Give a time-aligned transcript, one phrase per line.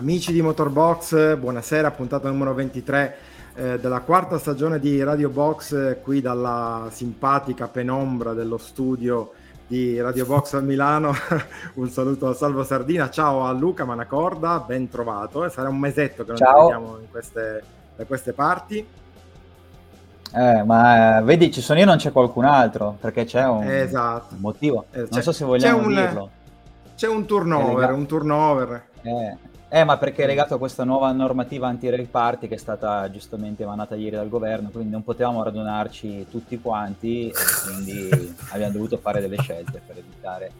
[0.00, 3.16] Amici di Motorbox, buonasera, puntata numero 23
[3.54, 9.32] eh, della quarta stagione di Radio Box, eh, qui dalla simpatica penombra dello studio
[9.66, 11.12] di Radio Box a Milano.
[11.76, 15.44] un saluto a Salvo Sardina, ciao a Luca Manacorda, ben trovato.
[15.44, 16.54] Eh, sarà un mesetto che non ciao.
[16.54, 17.62] ci vediamo in queste,
[17.94, 18.86] da queste parti.
[20.32, 24.32] Eh, ma eh, vedi, ci sono io, non c'è qualcun altro perché c'è un, esatto.
[24.32, 24.86] un motivo.
[24.92, 26.30] Non so se vogliamo c'è un, dirlo.
[26.96, 28.88] C'è un turnover, un turnover.
[29.02, 33.08] Eh, eh, ma perché è legato a questa nuova normativa anti-rave party che è stata
[33.08, 37.32] giustamente emanata ieri dal governo, quindi non potevamo radunarci tutti quanti e
[37.64, 40.50] quindi abbiamo dovuto fare delle scelte per evitare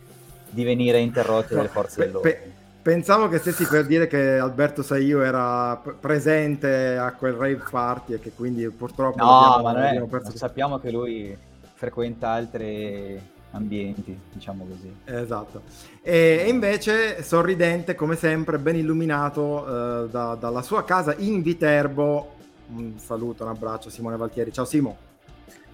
[0.49, 2.35] di venire interrotti dalle forze dell'ordine.
[2.35, 2.53] Pe-
[2.83, 8.15] pensavo che stessi per dire che Alberto Saio era p- presente a quel rave party
[8.15, 9.25] e che quindi purtroppo...
[9.25, 11.37] No, ma non è, sappiamo che lui
[11.75, 13.21] frequenta altre
[13.53, 14.93] ambienti, diciamo così.
[15.05, 15.63] Esatto.
[16.03, 19.67] E invece sorridente, come sempre, ben illuminato
[20.05, 22.37] eh, da, dalla sua casa in Viterbo.
[22.75, 24.53] Un saluto, un abbraccio Simone Valtieri.
[24.53, 25.09] Ciao Simo.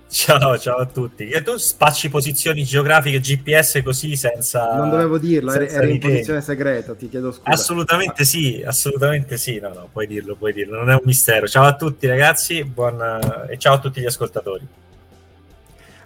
[0.08, 1.28] Ciao, ciao a tutti.
[1.28, 4.76] E tu spacci posizioni geografiche GPS così senza...
[4.76, 7.50] Non dovevo dirlo, eri, eri in posizione segreta, ti chiedo scusa.
[7.50, 9.58] Assolutamente sì, assolutamente sì.
[9.58, 11.48] No, no, puoi dirlo, puoi dirlo, non è un mistero.
[11.48, 13.46] Ciao a tutti ragazzi, buon...
[13.48, 14.66] e ciao a tutti gli ascoltatori.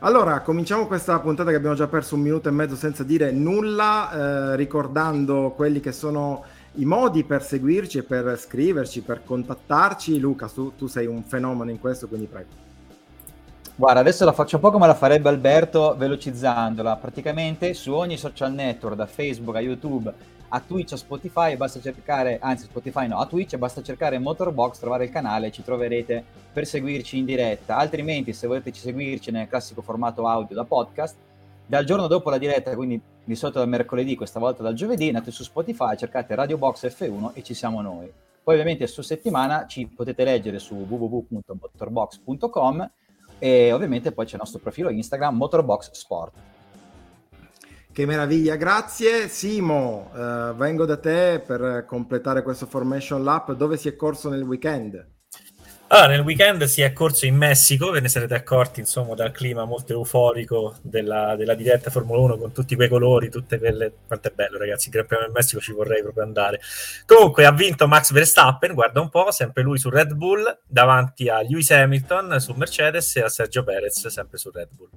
[0.03, 4.53] Allora, cominciamo questa puntata che abbiamo già perso un minuto e mezzo senza dire nulla,
[4.53, 6.43] eh, ricordando quelli che sono
[6.77, 10.19] i modi per seguirci per scriverci, per contattarci.
[10.19, 12.49] Luca, tu, tu sei un fenomeno in questo, quindi prego.
[13.77, 16.97] Guarda, adesso la faccio un po' come la farebbe Alberto, velocizzandola.
[16.97, 20.15] Praticamente su ogni social network, da Facebook a YouTube
[20.53, 25.05] a Twitch a Spotify, basta cercare, anzi Spotify no, a Twitch basta cercare Motorbox, trovare
[25.05, 27.77] il canale e ci troverete per seguirci in diretta.
[27.77, 31.17] Altrimenti se volete seguirci nel classico formato audio da podcast,
[31.67, 35.31] dal giorno dopo la diretta, quindi di solito dal mercoledì, questa volta dal giovedì, andate
[35.31, 38.13] su Spotify, cercate Radio Box F1 e ci siamo noi.
[38.43, 42.91] Poi ovviamente su settimana ci potete leggere su www.motorbox.com
[43.39, 46.50] e ovviamente poi c'è il nostro profilo Instagram Motorbox Sport.
[47.93, 49.27] Che meraviglia, grazie.
[49.27, 53.53] Simo, eh, vengo da te per completare questo Formation Lap.
[53.55, 55.20] Dove si è corso nel weekend?
[55.93, 59.65] Allora, nel weekend si è corso in Messico, ve ne sarete accorti insomma dal clima
[59.65, 63.93] molto euforico della, della diretta Formula 1 con tutti quei colori, tutte quelle...
[64.07, 66.61] Quanto è bello ragazzi, il Gran Premio del Messico ci vorrei proprio andare.
[67.05, 71.43] Comunque ha vinto Max Verstappen, guarda un po', sempre lui su Red Bull, davanti a
[71.43, 74.91] Lewis Hamilton su Mercedes e a Sergio Perez, sempre su Red Bull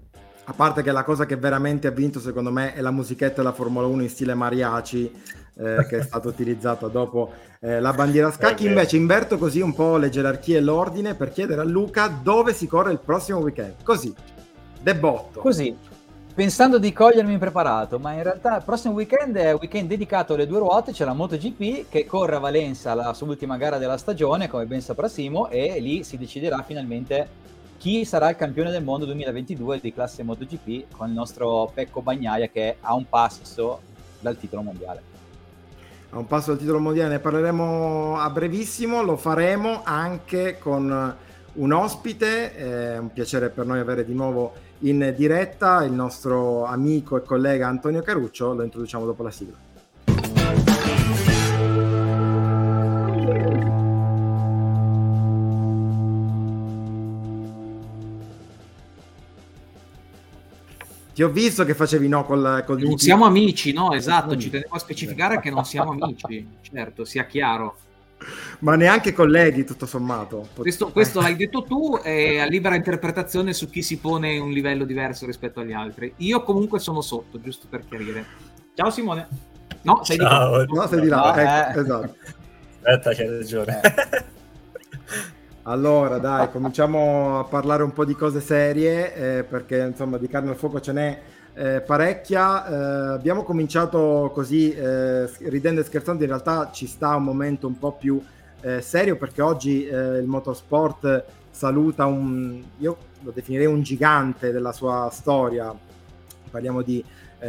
[0.46, 3.53] a parte che la cosa che veramente ha vinto secondo me è la musichetta della
[3.53, 5.09] Formula 1 in stile mariachi
[5.56, 8.66] eh, che è stata utilizzata dopo eh, la bandiera scacchi.
[8.66, 12.68] invece inverto così un po' le gerarchie e l'ordine per chiedere a Luca dove si
[12.68, 13.75] corre il prossimo weekend.
[13.84, 14.14] Così.
[14.81, 15.40] Debotto.
[15.40, 15.75] Così.
[16.34, 20.47] Pensando di cogliermi impreparato ma in realtà il prossimo weekend è un weekend dedicato alle
[20.47, 20.91] due ruote.
[20.91, 24.81] C'è la MotoGP che corre a Valenza la sua ultima gara della stagione come ben
[24.81, 27.41] saprà Simo e lì si deciderà finalmente
[27.78, 32.47] chi sarà il campione del mondo 2022 di classe MotoGP con il nostro Pecco Bagnaia
[32.47, 33.81] che è a un passo
[34.20, 35.12] dal titolo mondiale.
[36.13, 41.16] A un passo dal titolo mondiale ne parleremo a brevissimo, lo faremo anche con
[41.53, 47.18] un ospite, è un piacere per noi avere di nuovo in diretta il nostro amico
[47.18, 49.72] e collega Antonio Caruccio, lo introduciamo dopo la sigla.
[61.13, 63.94] Ti ho visto che facevi no col, col Non siamo amici, no?
[63.94, 67.78] Esatto, ci tenevo a specificare che non siamo amici, certo, sia chiaro.
[68.59, 70.47] Ma neanche colleghi, tutto sommato.
[70.56, 74.85] Questo, questo l'hai detto tu, è a libera interpretazione su chi si pone un livello
[74.85, 76.13] diverso rispetto agli altri.
[76.18, 78.25] Io comunque sono sotto, giusto per chiarire.
[78.73, 79.28] Ciao Simone.
[79.84, 80.66] No, sei Ciao.
[80.66, 80.81] di là.
[80.81, 81.18] No, sei di là.
[81.18, 81.81] No, ecco, eh.
[81.81, 82.16] esatto.
[82.81, 83.81] Aspetta, c'hai ragione.
[85.66, 90.49] Allora, dai, cominciamo a parlare un po' di cose serie, eh, perché insomma di carne
[90.49, 91.22] al fuoco ce n'è
[91.53, 92.67] eh, parecchia.
[92.67, 97.79] Eh, abbiamo cominciato così, eh, ridendo e scherzando, in realtà ci sta un momento un
[97.79, 98.22] po' più
[98.59, 104.73] eh, serio, perché oggi eh, il motorsport saluta un, io lo definirei un gigante della
[104.73, 105.73] sua storia.
[106.52, 107.02] Parliamo di,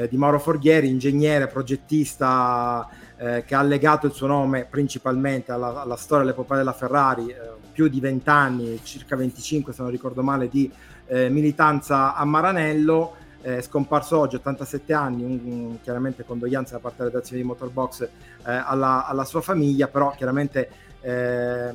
[0.09, 6.25] di Mauro Forghieri, ingegnere, progettista che ha legato il suo nome principalmente alla, alla storia
[6.25, 7.35] dell'epopea della Ferrari,
[7.75, 10.71] più di 20 anni, circa 25 se non ricordo male, di
[11.06, 16.99] eh, militanza a Maranello, eh, scomparso oggi, 87 anni, un, un, chiaramente condoglianze da parte
[16.99, 18.09] della redazione di Motorbox eh,
[18.44, 20.71] alla, alla, sua famiglia, però chiaramente
[21.03, 21.71] eh,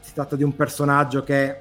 [0.00, 1.60] si tratta di un personaggio che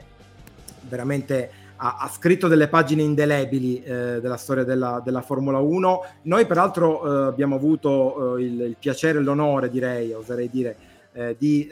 [0.81, 6.05] veramente ha, ha scritto delle pagine indelebili eh, della storia della, della, Formula 1.
[6.23, 10.77] Noi peraltro eh, abbiamo avuto eh, il, il, piacere e l'onore, direi, oserei dire,
[11.37, 11.67] di,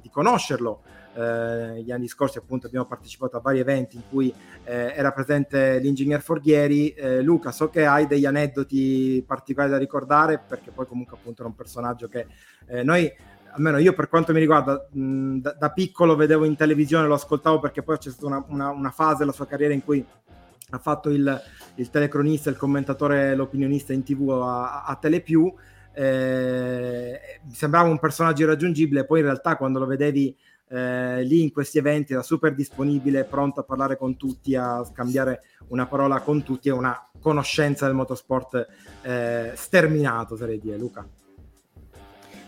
[0.00, 0.82] di, conoscerlo.
[1.18, 4.32] Eh, gli anni scorsi appunto abbiamo partecipato a vari eventi in cui
[4.62, 6.90] eh, era presente l'ingegner Forghieri.
[6.90, 11.48] Eh, Luca, so che hai degli aneddoti particolari da ricordare perché poi comunque appunto era
[11.48, 12.26] un personaggio che
[12.82, 13.10] noi
[13.52, 17.58] almeno io per quanto mi riguarda, mh, da, da, piccolo vedevo in televisione, lo ascoltavo
[17.58, 20.04] perché poi c'è stata una, una, una fase della sua carriera in cui
[20.70, 21.42] ha fatto il,
[21.76, 25.52] il telecronista, il commentatore, l'opinionista in tv a, a Telepiù.
[25.92, 30.36] Eh, sembrava un personaggio irraggiungibile, poi in realtà quando lo vedevi
[30.68, 35.42] eh, lì in questi eventi era super disponibile, pronto a parlare con tutti, a scambiare
[35.68, 38.66] una parola con tutti e una conoscenza del motorsport
[39.02, 41.06] eh, sterminato, sarei dire, Luca.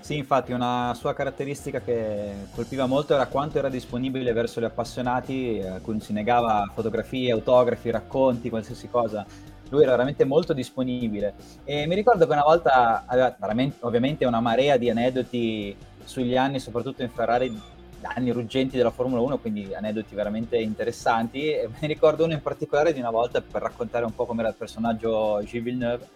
[0.01, 5.63] Sì, infatti una sua caratteristica che colpiva molto era quanto era disponibile verso gli appassionati,
[5.65, 9.25] a cui non si negava fotografie, autografi, racconti, qualsiasi cosa.
[9.69, 13.37] Lui era veramente molto disponibile e mi ricordo che una volta aveva
[13.81, 17.57] ovviamente una marea di aneddoti sugli anni, soprattutto in Ferrari,
[18.03, 21.51] anni ruggenti della Formula 1, quindi aneddoti veramente interessanti.
[21.53, 24.51] E mi ricordo uno in particolare di una volta per raccontare un po' come era
[24.51, 26.09] il personaggio Gilles Villeneuve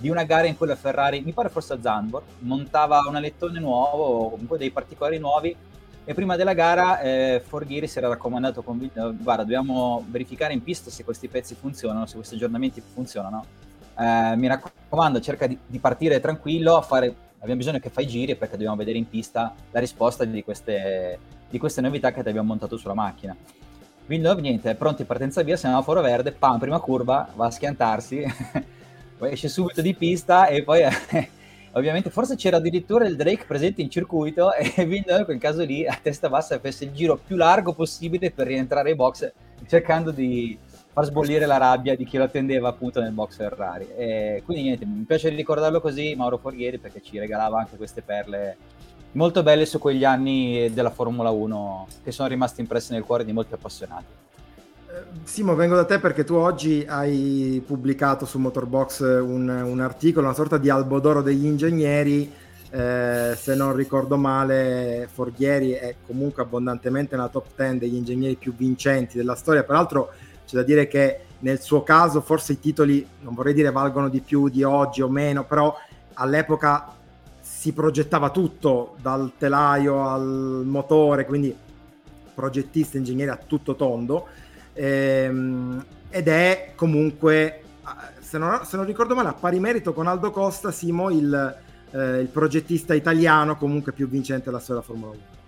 [0.00, 3.60] di una gara in cui la Ferrari, mi pare forse a Zandvoort, montava un alettone
[3.60, 5.54] nuovo o comunque dei particolari nuovi
[6.04, 10.62] e prima della gara eh, Forghieri si era raccomandato con eh, guarda dobbiamo verificare in
[10.62, 13.44] pista se questi pezzi funzionano, se questi aggiornamenti funzionano.
[13.98, 18.56] Eh, mi raccomando, cerca di, di partire tranquillo, fare, abbiamo bisogno che fai giri perché
[18.56, 22.76] dobbiamo vedere in pista la risposta di queste, di queste novità che ti abbiamo montato
[22.76, 23.36] sulla macchina.
[24.06, 28.24] Villeneuve niente, è pronto in partenza via, semaforo verde, pam, prima curva, va a schiantarsi
[29.20, 30.82] poi esce subito di pista e poi
[31.72, 35.86] ovviamente forse c'era addirittura il Drake presente in circuito e Villeneuve in quel caso lì
[35.86, 39.30] a testa bassa fece il giro più largo possibile per rientrare ai box
[39.68, 40.58] cercando di
[40.92, 44.84] far sbollire la rabbia di chi lo attendeva appunto nel box Ferrari e quindi niente
[44.84, 48.56] mi piace ricordarlo così Mauro Forghieri perché ci regalava anche queste perle
[49.12, 53.32] molto belle su quegli anni della Formula 1 che sono rimasti impressi nel cuore di
[53.32, 54.28] molti appassionati
[55.22, 60.34] Simo, vengo da te perché tu oggi hai pubblicato su Motorbox un, un articolo, una
[60.34, 62.30] sorta di albodoro degli ingegneri.
[62.72, 68.52] Eh, se non ricordo male, Forghieri è comunque abbondantemente nella top 10 degli ingegneri più
[68.54, 69.62] vincenti della storia.
[69.62, 70.10] Peraltro,
[70.50, 74.20] c'è da dire che nel suo caso, forse i titoli non vorrei dire valgono di
[74.20, 75.74] più di oggi o meno, però
[76.14, 76.92] all'epoca
[77.40, 81.56] si progettava tutto dal telaio al motore, quindi
[82.34, 84.26] progettista, ingegnere a tutto tondo
[84.72, 87.62] ehm, ed è comunque,
[88.18, 91.58] se non, se non, ricordo male, a pari merito con Aldo Costa, Simo, il,
[91.92, 95.39] eh, il progettista italiano comunque più vincente della storia della Formula 1.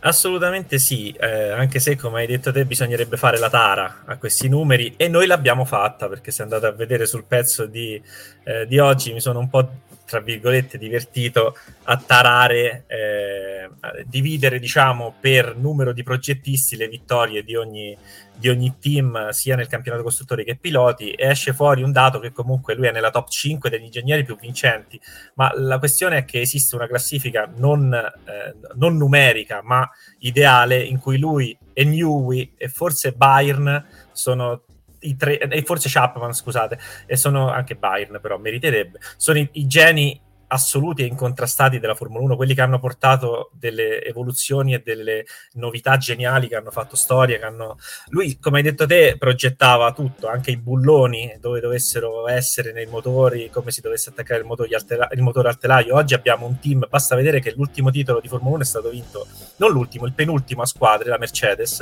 [0.00, 4.48] Assolutamente sì, eh, anche se come hai detto te bisognerebbe fare la tara a questi
[4.48, 8.00] numeri e noi l'abbiamo fatta perché se andate a vedere sul pezzo di,
[8.44, 9.68] eh, di oggi mi sono un po'
[10.08, 17.44] tra virgolette divertito a tarare, eh, a dividere diciamo per numero di progettisti le vittorie
[17.44, 17.94] di ogni,
[18.34, 22.32] di ogni team sia nel campionato costruttori che piloti e esce fuori un dato che
[22.32, 24.98] comunque lui è nella top 5 degli ingegneri più vincenti.
[25.34, 29.86] Ma la questione è che esiste una classifica non, eh, non numerica ma
[30.20, 34.62] ideale in cui lui e Newey e forse Bayern sono
[35.00, 39.66] i tre, e forse Chapman scusate e sono anche Bayern però meriterebbe sono i, i
[39.66, 45.24] geni assoluti e incontrastati della Formula 1, quelli che hanno portato delle evoluzioni e delle
[45.54, 47.78] novità geniali che hanno fatto storia, che hanno...
[48.08, 53.50] lui, come hai detto te, progettava tutto, anche i bulloni, dove dovessero essere nei motori,
[53.50, 55.08] come si dovesse attaccare il motore, altela...
[55.12, 55.94] il motore al telaio.
[55.94, 59.26] Oggi abbiamo un team, basta vedere che l'ultimo titolo di Formula 1 è stato vinto,
[59.56, 61.80] non l'ultimo, il penultimo a squadre, la Mercedes,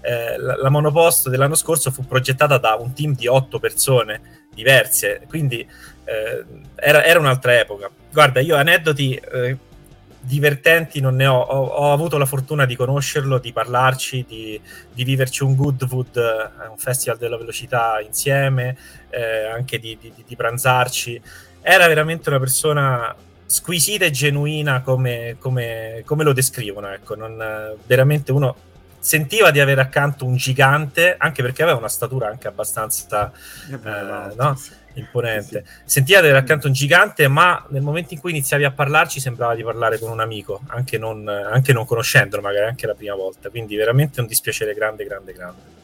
[0.00, 5.22] eh, la, la monoposto dell'anno scorso fu progettata da un team di otto persone diverse,
[5.28, 5.66] quindi
[6.10, 7.88] eh, era, era, un'altra epoca.
[8.10, 9.56] Guarda, io aneddoti eh,
[10.20, 11.38] divertenti non ne ho.
[11.40, 11.64] ho.
[11.66, 14.60] ho, avuto la fortuna di conoscerlo, di parlarci, di,
[14.92, 18.76] di viverci un Goodwood, eh, un festival della velocità insieme,
[19.10, 21.20] eh, anche di, di, di pranzarci.
[21.62, 23.14] Era veramente una persona
[23.46, 28.56] squisita e genuina come, come, come lo descrivono, ecco, non, veramente uno
[29.00, 33.32] sentiva di avere accanto un gigante, anche perché aveva una statura anche abbastanza
[33.70, 34.60] eh, eh, no?
[34.94, 35.64] Imponente.
[35.84, 39.54] Sì, di avere accanto un gigante, ma nel momento in cui iniziavi a parlarci sembrava
[39.54, 43.50] di parlare con un amico, anche non, anche non conoscendolo, magari anche la prima volta.
[43.50, 45.78] Quindi veramente un dispiacere grande, grande, grande.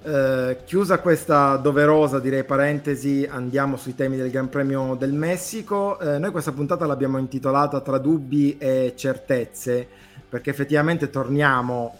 [0.00, 5.98] Uh, chiusa questa doverosa direi parentesi, andiamo sui temi del Gran Premio del Messico.
[6.00, 9.86] Uh, noi questa puntata l'abbiamo intitolata Tra dubbi e certezze,
[10.28, 11.98] perché effettivamente torniamo,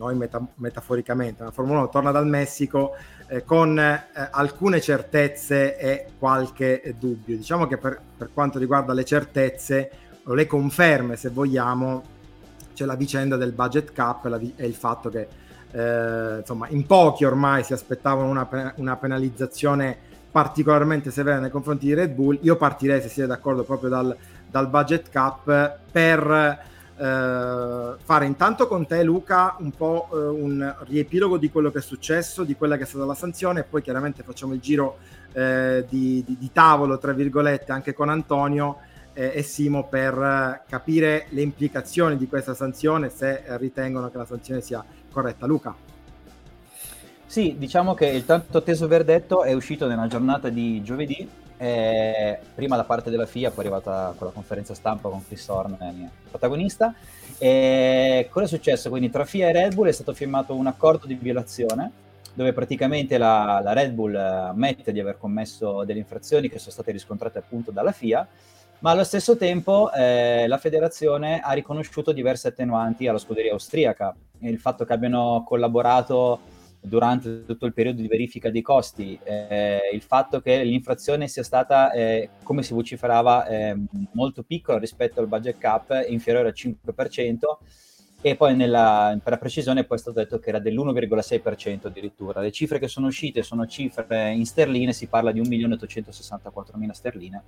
[0.00, 2.96] noi meta- metaforicamente, la Formula 1 torna dal Messico
[3.28, 7.36] eh, con eh, alcune certezze e qualche dubbio.
[7.36, 9.90] Diciamo che per, per, quanto riguarda le certezze,
[10.24, 12.02] o le conferme se vogliamo,
[12.72, 15.28] c'è la vicenda del budget cap e, la, e il fatto che
[15.72, 21.94] eh, insomma in pochi ormai si aspettavano una, una penalizzazione particolarmente severa nei confronti di
[21.94, 22.38] Red Bull.
[22.42, 24.16] Io partirei, se siete d'accordo, proprio dal,
[24.48, 26.68] dal budget cap per
[27.00, 31.82] eh, fare intanto con te Luca un po' eh, un riepilogo di quello che è
[31.82, 34.98] successo, di quella che è stata la sanzione e poi chiaramente facciamo il giro
[35.32, 38.80] eh, di, di, di, tavolo, tra virgolette, anche con Antonio
[39.14, 44.60] eh, e Simo per capire le implicazioni di questa sanzione, se ritengono che la sanzione
[44.60, 45.46] sia corretta.
[45.46, 45.89] Luca.
[47.30, 52.74] Sì, diciamo che il tanto atteso verdetto è uscito nella giornata di giovedì eh, prima
[52.74, 56.92] da parte della FIA, poi è arrivata con la conferenza stampa con Chris Horn, protagonista.
[57.38, 58.90] E cosa è successo?
[58.90, 61.92] Quindi tra FIA e Red Bull è stato firmato un accordo di violazione
[62.34, 66.90] dove praticamente la, la Red Bull ammette di aver commesso delle infrazioni che sono state
[66.90, 68.26] riscontrate appunto dalla FIA,
[68.80, 74.12] ma allo stesso tempo eh, la federazione ha riconosciuto diverse attenuanti alla scuderia austriaca.
[74.40, 80.02] Il fatto che abbiano collaborato durante tutto il periodo di verifica dei costi, eh, il
[80.02, 83.76] fatto che l'infrazione sia stata, eh, come si vociferava, eh,
[84.12, 87.58] molto piccola rispetto al budget cap, inferiore al 5%,
[88.22, 92.40] e poi nella, per la precisione poi è stato detto che era dell'1,6% addirittura.
[92.40, 97.42] Le cifre che sono uscite sono cifre in sterline, si parla di 1.864.000 sterline,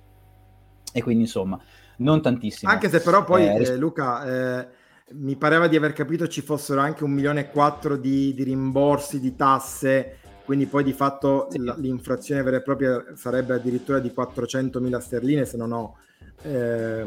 [0.91, 1.59] e quindi insomma
[1.97, 2.71] non tantissimo.
[2.71, 4.25] Anche se però poi, eh, eh Luca
[4.61, 4.67] eh,
[5.15, 9.19] mi pareva di aver capito ci fossero anche un milione e quattro di, di rimborsi
[9.19, 11.59] di tasse, quindi poi di fatto sì.
[11.77, 15.95] l'infrazione vera e propria sarebbe addirittura di 400 mila sterline se non ho
[16.43, 17.05] eh,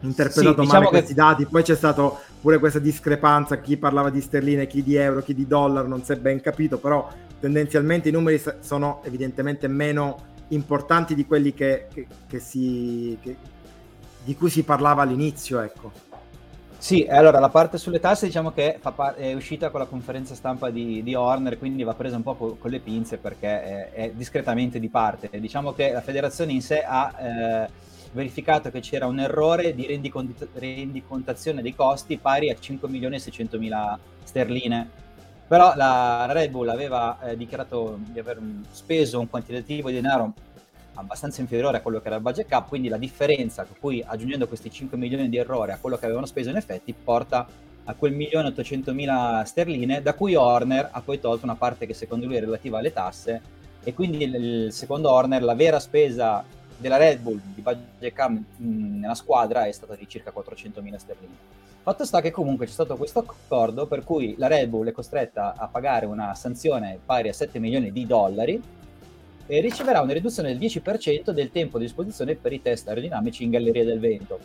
[0.00, 0.90] interpretato sì, diciamo male che...
[0.90, 1.46] questi dati.
[1.46, 5.46] Poi c'è stata pure questa discrepanza, chi parlava di sterline, chi di euro, chi di
[5.46, 7.08] dollaro, non si è ben capito, però
[7.40, 13.18] tendenzialmente i numeri sono evidentemente meno importanti di quelli che, che, che si,
[14.24, 15.60] di cui si parlava all'inizio.
[15.60, 16.07] Ecco.
[16.80, 20.70] Sì, allora la parte sulle tasse diciamo che par- è uscita con la conferenza stampa
[20.70, 24.10] di, di Horner, quindi va presa un po' co- con le pinze perché è, è,
[24.12, 25.28] discretamente di parte.
[25.40, 27.68] Diciamo che la federazione in sé ha eh,
[28.12, 33.18] verificato che c'era un errore di rendicont- rendicontazione dei costi pari a 5 milioni e
[33.18, 34.88] 600 mila sterline.
[35.48, 38.38] Però la Red Bull aveva eh, dichiarato di aver
[38.70, 40.32] speso un quantitativo di denaro
[40.98, 44.70] abbastanza inferiore a quello che era il budget cap, quindi la differenza, cui aggiungendo questi
[44.70, 47.46] 5 milioni di errore a quello che avevano speso in effetti, porta
[47.84, 51.94] a quel milione 800 mila sterline, da cui Horner ha poi tolto una parte che
[51.94, 53.40] secondo lui è relativa alle tasse,
[53.82, 56.44] e quindi secondo Horner la vera spesa
[56.76, 61.56] della Red Bull di budget cap nella squadra è stata di circa 400 mila sterline.
[61.80, 65.54] Fatto sta che comunque c'è stato questo accordo per cui la Red Bull è costretta
[65.56, 68.60] a pagare una sanzione pari a 7 milioni di dollari
[69.50, 73.50] e riceverà una riduzione del 10% del tempo a disposizione per i test aerodinamici in
[73.50, 74.38] galleria del vento,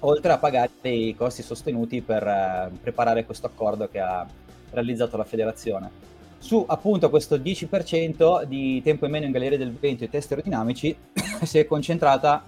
[0.00, 4.26] oltre a pagare i costi sostenuti per eh, preparare questo accordo che ha
[4.70, 6.06] realizzato la federazione.
[6.38, 10.96] Su appunto questo 10% di tempo in meno in galleria del vento e test aerodinamici
[11.44, 12.44] si è concentrata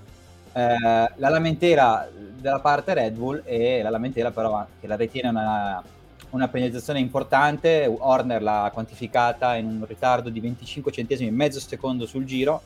[0.53, 0.77] eh,
[1.15, 5.83] la lamentela della parte Red Bull e la lamentela però che la ritiene una
[6.31, 12.25] una penalizzazione importante, Horner l'ha quantificata in un ritardo di 25 centesimi, mezzo secondo sul
[12.25, 12.63] giro,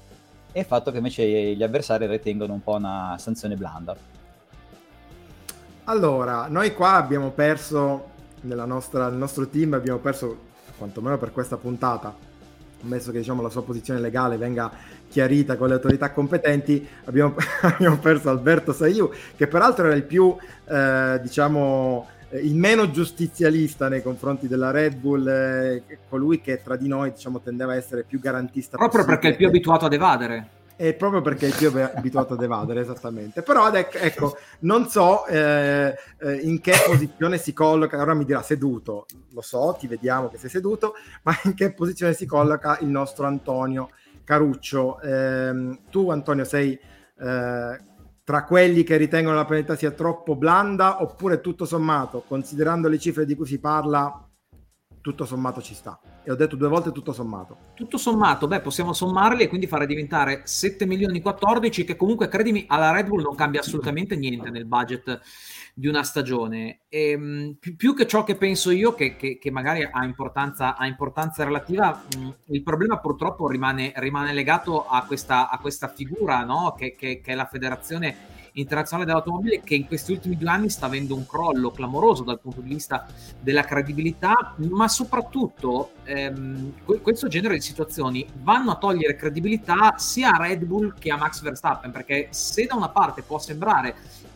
[0.53, 3.97] e il fatto che invece gli avversari ritengono un po' una sanzione blanda.
[5.85, 8.11] Allora, noi qua abbiamo perso,
[8.43, 12.15] nostra, nel nostro team abbiamo perso, quantomeno per questa puntata,
[12.83, 14.71] ammesso che diciamo, la sua posizione legale venga
[15.09, 20.37] chiarita con le autorità competenti, abbiamo, abbiamo perso Alberto Saiu, che peraltro era il più,
[20.67, 22.07] eh, diciamo,
[22.41, 27.41] il meno giustizialista nei confronti della Red Bull, eh, colui che tra di noi diciamo,
[27.41, 28.77] tendeva a essere più garantista.
[28.77, 30.49] Proprio perché è più abituato ad evadere.
[30.77, 33.43] È proprio perché è più abituato ad evadere, esattamente.
[33.43, 39.07] Però ecco, non so eh, eh, in che posizione si colloca, ora mi dirà seduto,
[39.31, 43.27] lo so, ti vediamo che sei seduto, ma in che posizione si colloca il nostro
[43.27, 43.91] Antonio
[44.25, 45.01] Caruccio.
[45.01, 46.77] Eh, tu Antonio sei
[47.21, 47.79] eh,
[48.25, 53.27] tra quelli che ritengono la penalità sia troppo blanda oppure tutto sommato, considerando le cifre
[53.27, 54.27] di cui si parla,
[55.03, 56.01] tutto sommato ci sta.
[56.25, 57.59] E ho detto due volte tutto sommato.
[57.75, 62.65] Tutto sommato, beh, possiamo sommarli e quindi fare diventare 7 milioni 14, che comunque, credimi,
[62.67, 65.21] alla Red Bull non cambia assolutamente niente nel budget
[65.75, 66.83] di una stagione.
[66.89, 70.77] E, ehm, più, più, che ciò che penso io, che, che, che magari ha importanza,
[70.77, 76.45] ha importanza relativa, mh, il problema purtroppo rimane, rimane legato a questa, a questa figura,
[76.45, 76.75] no?
[76.79, 81.15] che, che è la federazione internazionale dell'automobile che in questi ultimi due anni sta avendo
[81.15, 83.07] un crollo clamoroso dal punto di vista
[83.41, 90.43] della credibilità, ma soprattutto ehm, questo genere di situazioni vanno a togliere credibilità sia a
[90.43, 93.95] Red Bull che a Max Verstappen, perché se da una parte può sembrare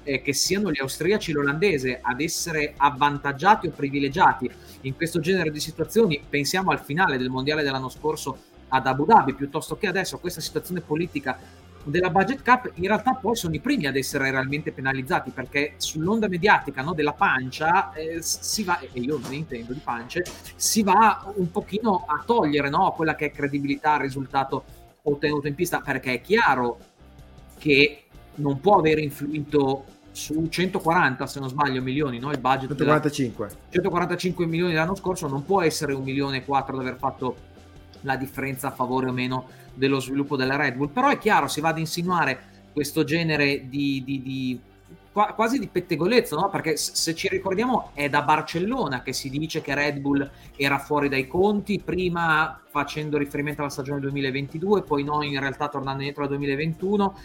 [0.09, 4.51] eh, che siano gli austriaci e l'olandese ad essere avvantaggiati o privilegiati
[4.83, 6.19] in questo genere di situazioni.
[6.27, 8.39] Pensiamo al finale del mondiale dell'anno scorso
[8.69, 11.39] ad Abu Dhabi piuttosto che adesso a questa situazione politica
[11.85, 16.29] della budget cap in realtà poi sono i primi ad essere realmente penalizzati perché sull'onda
[16.29, 20.25] mediatica no, della pancia eh, si va, e io non intendo di pance,
[20.57, 24.65] si va un pochino a togliere no, quella che è credibilità al risultato
[25.03, 26.79] ottenuto in pista perché è chiaro
[27.59, 28.05] che
[28.37, 29.85] non può aver influito
[30.19, 32.31] su 140 se non sbaglio milioni no?
[32.33, 33.61] il budget 145 della...
[33.71, 37.37] 145 milioni l'anno scorso non può essere un milione e quattro ad aver fatto
[38.03, 40.89] la differenza a favore o meno dello sviluppo della Red Bull.
[40.89, 44.61] Però è chiaro, si va ad insinuare questo genere di, di, di
[45.11, 46.49] quasi di pettegolezzo, no?
[46.49, 51.09] perché se ci ricordiamo è da Barcellona che si dice che Red Bull era fuori
[51.09, 56.29] dai conti, prima facendo riferimento alla stagione 2022, poi no, in realtà tornando indietro al
[56.29, 57.19] 2021.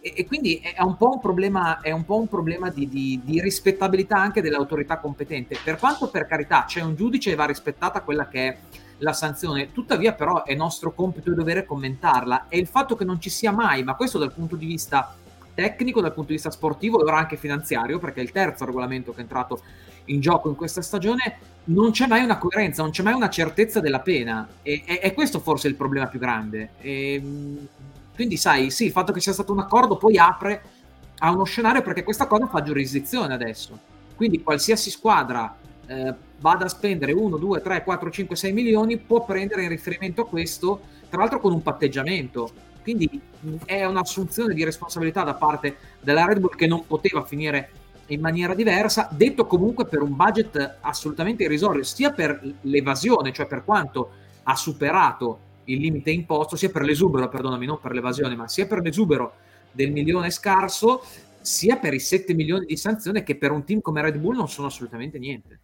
[0.00, 3.40] E, e, quindi è un po' un problema, un, po un problema di, di, di,
[3.40, 5.58] rispettabilità anche dell'autorità competente.
[5.62, 8.58] Per quanto per carità c'è un giudice e va rispettata quella che è
[8.98, 13.20] la sanzione, tuttavia però è nostro compito e dovere commentarla e il fatto che non
[13.20, 15.16] ci sia mai, ma questo dal punto di vista
[15.54, 19.12] tecnico, dal punto di vista sportivo e ora anche finanziario, perché è il terzo regolamento
[19.12, 19.62] che è entrato
[20.06, 23.80] in gioco in questa stagione, non c'è mai una coerenza, non c'è mai una certezza
[23.80, 26.70] della pena e, e, e questo forse è il problema più grande.
[26.80, 27.68] E, ehm,
[28.20, 30.62] quindi sai, sì, il fatto che sia stato un accordo poi apre
[31.20, 33.78] a uno scenario perché questa cosa fa giurisdizione adesso.
[34.14, 39.24] Quindi qualsiasi squadra eh, vada a spendere 1, 2, 3, 4, 5, 6 milioni, può
[39.24, 42.50] prendere in riferimento a questo, tra l'altro con un patteggiamento.
[42.82, 43.08] Quindi
[43.64, 47.70] è un'assunzione di responsabilità da parte della Red Bull che non poteva finire
[48.08, 53.64] in maniera diversa, detto comunque per un budget assolutamente irrisorio, sia per l'evasione, cioè per
[53.64, 54.10] quanto
[54.42, 58.80] ha superato il limite imposto, sia per l'esubero, perdonami, non per l'evasione, ma sia per
[58.80, 59.34] l'esubero
[59.72, 61.02] del milione scarso,
[61.40, 64.48] sia per i 7 milioni di sanzione che per un team come Red Bull non
[64.48, 65.60] sono assolutamente niente.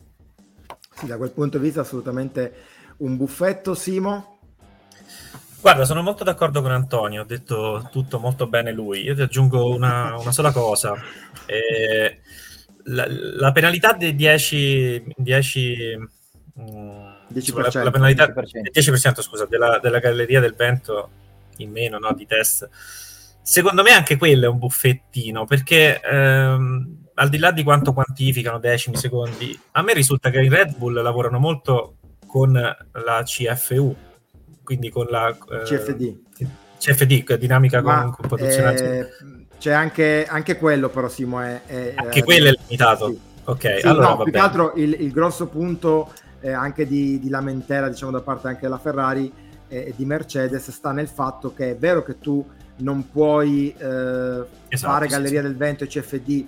[0.94, 2.54] Sì, da quel punto di vista assolutamente
[2.98, 4.38] un buffetto, Simo.
[5.60, 9.02] Guarda, sono molto d'accordo con Antonio, ha detto tutto molto bene lui.
[9.02, 10.94] Io ti aggiungo una, una sola cosa.
[11.44, 12.20] Eh,
[12.84, 15.14] la, la, penalità dei 10...
[15.16, 15.98] 10
[17.32, 21.10] 10%, la, penalità 10%, 10% scusa, della, della, galleria del vento
[21.58, 22.68] in meno no, di test.
[23.42, 28.58] Secondo me anche quello è un buffettino perché ehm, al di là di quanto quantificano
[28.58, 33.96] decimi, secondi, a me risulta che in Red Bull lavorano molto con la CFU,
[34.62, 36.16] quindi con la eh, CFD.
[36.78, 38.98] CFD, dinamica Ma, computazionale.
[38.98, 43.08] Eh, c'è anche, anche, quello, però, Simo, è, è anche quello è limitato.
[43.08, 43.20] Sì.
[43.44, 47.28] Ok, sì, allora no, più che altro il, il grosso punto eh, anche di, di,
[47.28, 49.32] lamentela, diciamo, da parte anche della Ferrari
[49.68, 52.44] e di Mercedes sta nel fatto che è vero che tu
[52.76, 56.46] non puoi eh, esatto, fare Galleria sì, del Vento e CFD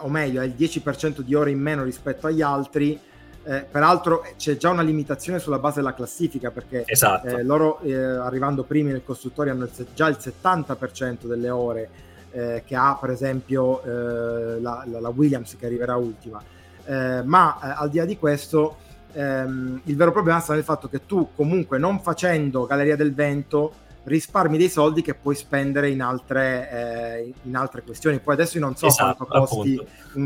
[0.00, 2.98] o meglio, è il 10% di ore in meno rispetto agli altri.
[3.42, 7.26] Eh, peraltro c'è già una limitazione sulla base della classifica perché esatto.
[7.26, 11.88] eh, loro eh, arrivando primi nel costruttore hanno il, già il 70% delle ore
[12.32, 16.42] eh, che ha per esempio eh, la, la, Williams che arriverà ultima.
[16.84, 18.76] Eh, ma al di là di questo
[19.12, 23.72] ehm, il vero problema sta nel fatto che tu comunque non facendo Galleria del Vento
[24.04, 28.18] risparmi dei soldi che puoi spendere in altre, eh, in altre questioni.
[28.18, 29.80] Poi adesso io non so esatto, quanto costi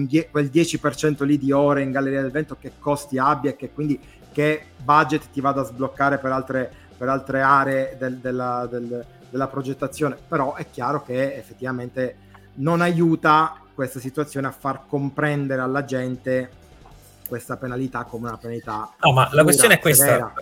[0.06, 3.70] die- quel 10% lì di ore in Galleria del Vento, che costi abbia e che
[3.72, 4.00] quindi
[4.32, 9.46] che budget ti vada a sbloccare per altre, per altre aree del, della, del, della
[9.48, 10.16] progettazione.
[10.28, 12.16] Però è chiaro che effettivamente
[12.54, 16.50] non aiuta questa situazione a far comprendere alla gente
[17.26, 18.94] questa penalità come una penalità.
[19.00, 20.16] No, ma la questione è questa.
[20.16, 20.32] La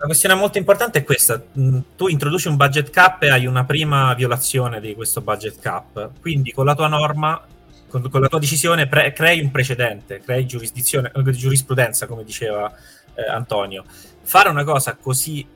[0.00, 1.42] la questione molto importante è questa.
[1.58, 6.12] Mm, tu introduci un budget cap e hai una prima violazione di questo budget cap.
[6.22, 7.38] Quindi con la tua norma,
[7.86, 12.72] con, con la tua decisione, pre- crei un precedente, crei giurisdizione, eh, giurisprudenza, come diceva
[13.14, 13.84] eh, Antonio.
[14.22, 15.46] Fare una cosa così,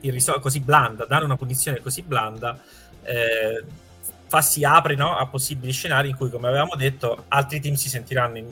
[0.00, 2.58] irrisol- così blanda, dare una punizione così blanda,
[3.02, 3.62] eh,
[4.26, 7.90] fa, si apre no, a possibili scenari in cui, come avevamo detto, altri team si
[7.90, 8.46] sentiranno in,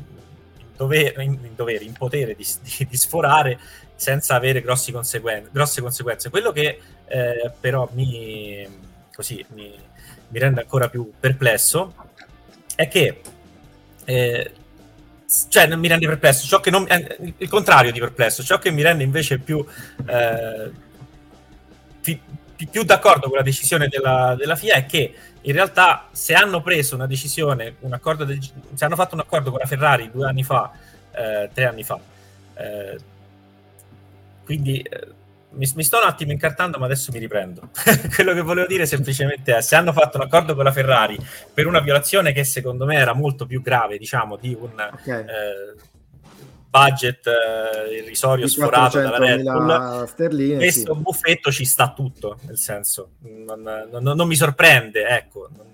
[0.80, 3.58] dovere, in, in, dovere, in potere di, di, di sforare
[3.94, 6.30] senza avere conseguen- grosse conseguenze.
[6.30, 8.66] Quello che eh, però mi,
[9.12, 9.74] così, mi,
[10.28, 11.94] mi, rende ancora più perplesso
[12.74, 13.20] è che
[14.06, 14.52] eh,
[15.48, 18.70] cioè non mi rende perplesso, ciò che non, eh, il contrario di perplesso, ciò che
[18.70, 19.62] mi rende invece più,
[20.06, 20.70] eh,
[22.00, 22.18] più,
[22.70, 26.94] più d'accordo con la decisione della, della, FIA è che in realtà se hanno preso
[26.94, 28.38] una decisione, un accordo del,
[28.74, 30.70] se hanno fatto un accordo con la Ferrari due anni fa,
[31.12, 31.98] eh, tre anni fa,
[32.54, 32.98] eh,
[34.44, 35.08] quindi eh,
[35.52, 37.70] mi, mi, sto un attimo incartando, ma adesso mi riprendo.
[38.14, 41.18] Quello che volevo dire semplicemente è: se hanno fatto un accordo con la Ferrari
[41.52, 45.24] per una violazione che secondo me era molto più grave, diciamo, di un okay.
[46.70, 51.00] Eh, budget eh, irrisorio sforato dalla Red Bull, sterline, questo sì.
[51.00, 55.70] buffetto ci sta tutto, nel senso, non, non, non mi sorprende, ecco, non,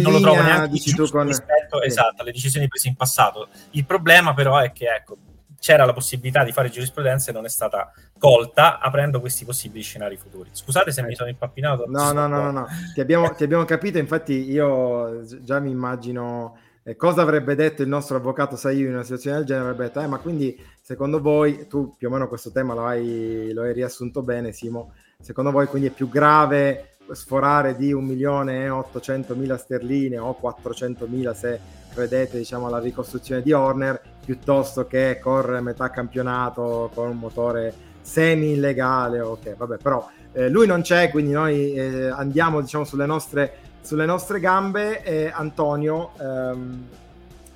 [0.00, 1.26] non lo trovo neanche con...
[1.26, 1.86] rispetto sì.
[1.86, 3.48] esatto, alle decisioni prese in passato.
[3.70, 5.16] Il problema però è che, ecco,
[5.60, 10.16] c'era la possibilità di fare giurisprudenza e non è stata colta aprendo questi possibili scenari
[10.16, 10.50] futuri.
[10.52, 11.84] Scusate se mi sono impappinato.
[11.88, 16.58] No, no, no, no, no, Ti, abbiamo, ti abbiamo capito, infatti io già mi immagino
[16.88, 19.66] eh, cosa avrebbe detto il nostro avvocato Saiu in una situazione del genere?
[19.66, 23.52] Avrebbe detto, eh, ma quindi secondo voi, tu più o meno questo tema lo hai,
[23.52, 30.18] lo hai riassunto bene Simo, secondo voi quindi è più grave sforare di 1.800.000 sterline
[30.18, 31.60] o 400.000 se
[31.92, 37.72] credete diciamo alla ricostruzione di Horner piuttosto che correre metà campionato con un motore
[38.02, 43.06] semi illegale ok vabbè però eh, lui non c'è quindi noi eh, andiamo diciamo sulle
[43.06, 45.02] nostre sulle nostre gambe.
[45.02, 46.86] Eh, Antonio, ehm,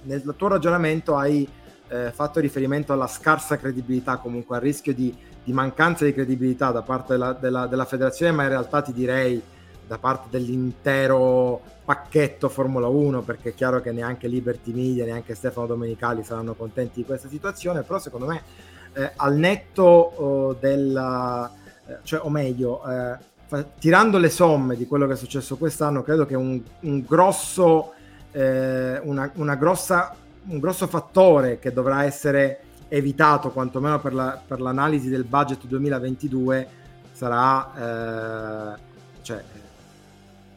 [0.04, 1.46] nel tuo ragionamento hai
[1.88, 5.14] eh, fatto riferimento alla scarsa credibilità, comunque al rischio di,
[5.44, 9.42] di mancanza di credibilità da parte della, della, della, federazione, ma in realtà ti direi
[9.86, 15.66] da parte dell'intero pacchetto Formula 1, perché è chiaro che neanche Liberty Media, neanche Stefano
[15.66, 18.42] Domenicali saranno contenti di questa situazione, però secondo me
[18.94, 21.52] eh, al netto oh, della,
[21.86, 23.30] eh, cioè, o meglio, eh,
[23.78, 27.92] tirando le somme di quello che è successo quest'anno, credo che un, un grosso,
[28.32, 34.60] eh, una, una grossa, un grosso fattore che dovrà essere evitato, quantomeno per, la, per
[34.60, 36.68] l'analisi del budget 2022,
[37.12, 38.78] sarà, eh,
[39.22, 39.42] cioè,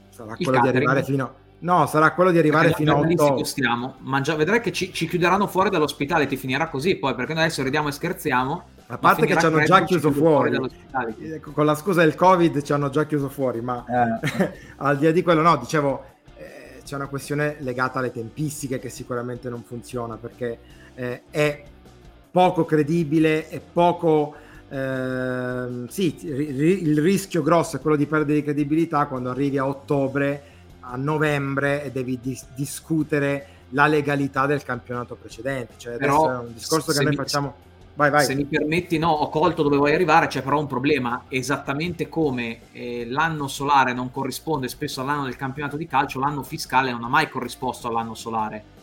[0.09, 3.95] sarà quello di arrivare fino a No, sarà quello di arrivare fino a 8 stiamo.
[3.99, 4.35] Mangia...
[4.35, 7.87] Vedrai che ci, ci, chiuderanno fuori dall'ospitale, ti finirà così poi, perché noi adesso ridiamo
[7.87, 8.63] e scherziamo.
[8.87, 12.61] A parte che ci hanno già chiuso fuori, fuori eh, con la scusa del Covid
[12.61, 14.51] ci hanno già chiuso fuori, ma eh.
[14.77, 16.03] al di là di quello, no, dicevo,
[16.37, 20.59] eh, c'è una questione legata alle tempistiche che sicuramente non funziona perché
[20.93, 21.63] eh, è
[22.31, 24.35] poco credibile, è poco...
[24.67, 30.53] Ehm, sì, il rischio grosso è quello di perdere di credibilità quando arrivi a ottobre
[30.87, 35.73] a novembre e devi dis- discutere la legalità del campionato precedente.
[35.77, 37.55] Cioè, Però, è un discorso che noi mi, facciamo.
[37.95, 38.25] Vai, vai.
[38.25, 41.25] Se mi permetti, no, ho colto dove vuoi arrivare, c'è però un problema.
[41.29, 46.91] Esattamente come eh, l'anno solare non corrisponde spesso all'anno del campionato di calcio, l'anno fiscale
[46.91, 48.73] non ha mai corrisposto all'anno solare.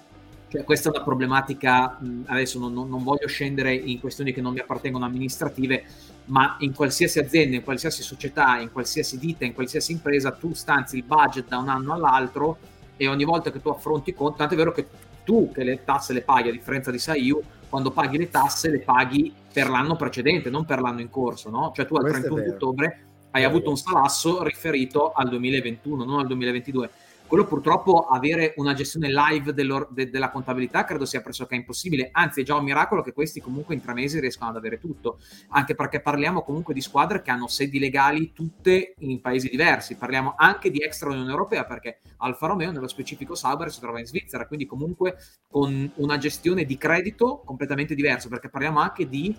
[0.48, 4.60] Cioè, questa è una problematica, adesso non, non, voglio scendere in questioni che non mi
[4.60, 5.84] appartengono amministrative,
[6.26, 10.96] ma in qualsiasi azienda, in qualsiasi società, in qualsiasi ditta, in qualsiasi impresa, tu stanzi
[10.96, 12.58] il budget da un anno all'altro
[12.96, 14.86] e ogni volta che tu affronti conto, tanto è vero che
[15.24, 18.80] tu che le tasse le paghi a differenza di SAIU, quando paghi le tasse le
[18.80, 21.72] paghi per l'anno precedente, non per l'anno in corso, no?
[21.74, 26.90] Cioè tu al 31 ottobre hai avuto un salasso riferito al 2021, non al 2022
[27.32, 32.44] quello purtroppo avere una gestione live de- della contabilità credo sia pressoché impossibile, anzi è
[32.44, 35.18] già un miracolo che questi comunque in tre mesi riescano ad avere tutto,
[35.48, 40.34] anche perché parliamo comunque di squadre che hanno sedi legali tutte in paesi diversi, parliamo
[40.36, 44.46] anche di extra Unione Europea perché Alfa Romeo nello specifico Sauber si trova in Svizzera,
[44.46, 45.16] quindi comunque
[45.48, 49.34] con una gestione di credito completamente diversa, perché parliamo anche di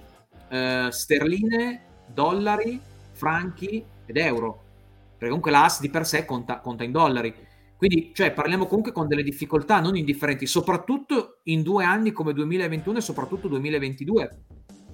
[0.50, 4.64] eh, sterline, dollari, franchi ed euro,
[5.12, 7.52] perché comunque l'AS di per sé conta, conta in dollari
[7.86, 13.00] quindi cioè, parliamo comunque con delle difficoltà non indifferenti, soprattutto in due anni come 2021
[13.00, 14.38] e soprattutto 2022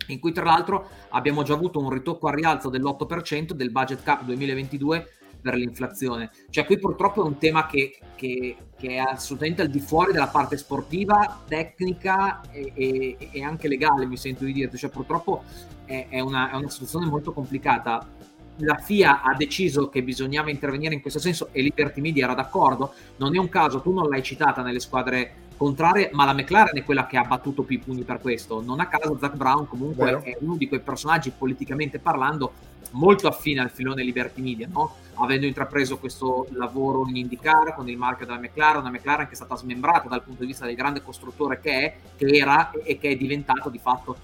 [0.07, 4.23] in cui tra l'altro abbiamo già avuto un ritocco a rialzo dell'8% del budget cap
[4.23, 5.07] 2022
[5.39, 6.31] per l'inflazione.
[6.49, 10.29] Cioè qui purtroppo è un tema che, che, che è assolutamente al di fuori della
[10.29, 14.75] parte sportiva, tecnica e, e, e anche legale, mi sento di dire.
[14.75, 15.43] Cioè purtroppo
[15.85, 18.17] è, è, una, è una situazione molto complicata
[18.59, 22.93] la FIA ha deciso che bisognava intervenire in questo senso e Liberty Media era d'accordo.
[23.17, 26.85] Non è un caso, tu non l'hai citata nelle squadre contrarie, ma la McLaren è
[26.85, 28.61] quella che ha battuto più i pugni per questo.
[28.61, 30.23] Non a caso Zach Brown comunque Vero.
[30.23, 32.53] è uno di quei personaggi politicamente parlando
[32.91, 34.95] molto affine al filone Liberty Media, no?
[35.15, 39.35] avendo intrapreso questo lavoro in IndyCar con il marchio della McLaren, una McLaren che è
[39.35, 43.09] stata smembrata dal punto di vista del grande costruttore che è, che era e che
[43.09, 44.17] è diventato di fatto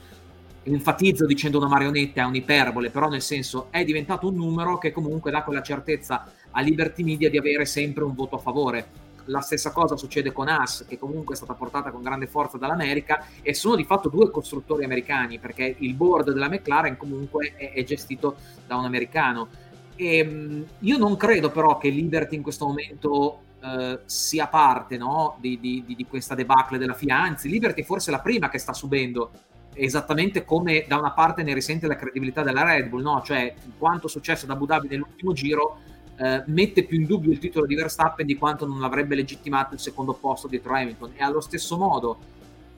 [0.73, 5.31] enfatizzo dicendo una marionetta, è un'iperbole, però nel senso è diventato un numero che comunque
[5.31, 9.03] dà quella certezza a Liberty Media di avere sempre un voto a favore.
[9.25, 13.25] La stessa cosa succede con AS, che comunque è stata portata con grande forza dall'America,
[13.41, 17.83] e sono di fatto due costruttori americani, perché il board della McLaren comunque è, è
[17.83, 18.35] gestito
[18.67, 19.47] da un americano.
[19.95, 25.37] E, ehm, io non credo però che Liberty in questo momento eh, sia parte no,
[25.39, 28.73] di, di, di, questa debacle della FIA, anzi Liberty forse è la prima che sta
[28.73, 29.31] subendo
[29.75, 33.21] esattamente come da una parte ne risente la credibilità della Red Bull, no?
[33.23, 35.79] cioè quanto successo ad Abu Dhabi nell'ultimo giro
[36.17, 39.79] eh, mette più in dubbio il titolo di Verstappen di quanto non avrebbe legittimato il
[39.79, 42.17] secondo posto dietro Hamilton e allo stesso modo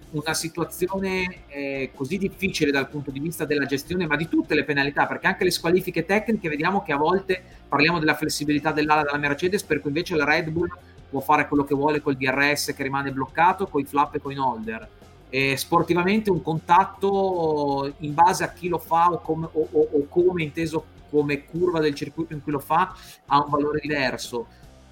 [0.09, 4.63] una situazione eh, così difficile dal punto di vista della gestione, ma di tutte le
[4.63, 9.17] penalità, perché anche le squalifiche tecniche vediamo che a volte parliamo della flessibilità dell'ala della
[9.17, 10.69] Mercedes, per cui invece la Red Bull
[11.09, 14.31] può fare quello che vuole col DRS che rimane bloccato, con i flap e con
[14.31, 14.87] i holder.
[15.29, 20.07] E sportivamente un contatto in base a chi lo fa o come, o, o, o
[20.07, 22.93] come inteso come curva del circuito in cui lo fa
[23.27, 24.47] ha un valore diverso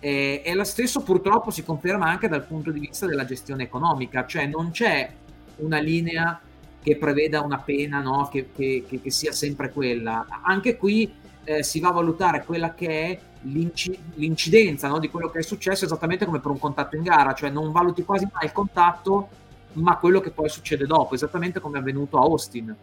[0.05, 4.27] e, e lo stesso purtroppo si conferma anche dal punto di vista della gestione economica,
[4.27, 5.09] cioè non c'è
[5.57, 6.39] una linea
[6.79, 8.29] che preveda una pena no?
[8.31, 10.27] che, che, che, sia sempre quella.
[10.43, 11.11] Anche qui
[11.43, 14.99] eh, si va a valutare quella che è l'inci- l'incidenza no?
[14.99, 18.03] di quello che è successo esattamente come per un contatto in gara, cioè non valuti
[18.03, 19.29] quasi mai il contatto,
[19.75, 22.75] ma quello che poi succede dopo, esattamente come è avvenuto a Austin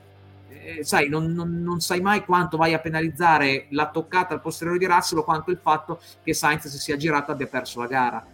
[0.63, 4.79] eh, sai, non, non, non, sai mai quanto vai a penalizzare la toccata al posteriore
[4.79, 8.25] di Russell o quanto il fatto che Sainz si sia girato abbia perso la gara.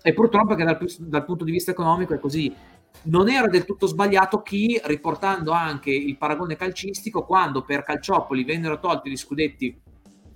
[0.00, 2.54] E purtroppo che dal, dal punto di vista economico è così.
[3.00, 8.80] Non era del tutto sbagliato chi, riportando anche il paragone calcistico, quando per Calciopoli vennero
[8.80, 9.80] tolti gli scudetti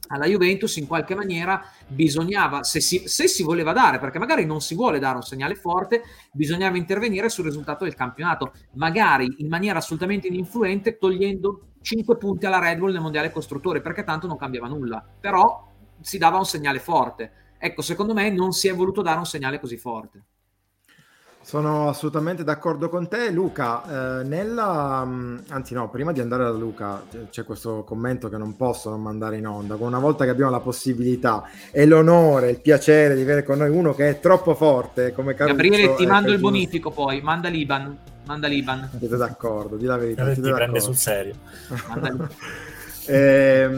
[0.08, 4.60] alla Juventus in qualche maniera bisognava, se si, se si, voleva dare, perché magari non
[4.60, 9.78] si vuole dare un segnale forte, bisognava intervenire sul risultato del campionato, magari in maniera
[9.78, 14.68] assolutamente ininfluente, togliendo 5 punti alla Red Bull nel mondiale costruttori, perché tanto non cambiava
[14.68, 17.32] nulla, però si dava un segnale forte.
[17.58, 20.24] Ecco, secondo me non si è voluto dare un segnale così forte.
[21.42, 24.20] Sono assolutamente d'accordo con te, Luca.
[24.20, 28.56] Eh, nella, mm, anzi, no, prima di andare da Luca, c'è questo commento che non
[28.56, 29.74] posso non mandare in onda.
[29.74, 33.92] Una volta che abbiamo la possibilità e l'onore, il piacere di avere con noi uno
[33.92, 35.56] che è troppo forte come Caruso.
[35.56, 37.98] Gabriele, ti mando il bonifico poi, manda l'Iban.
[38.24, 38.88] Manda l'Iban.
[38.96, 40.32] Siete d'accordo, di la verità.
[40.32, 41.34] Ti prende sul serio.
[43.06, 43.68] eh,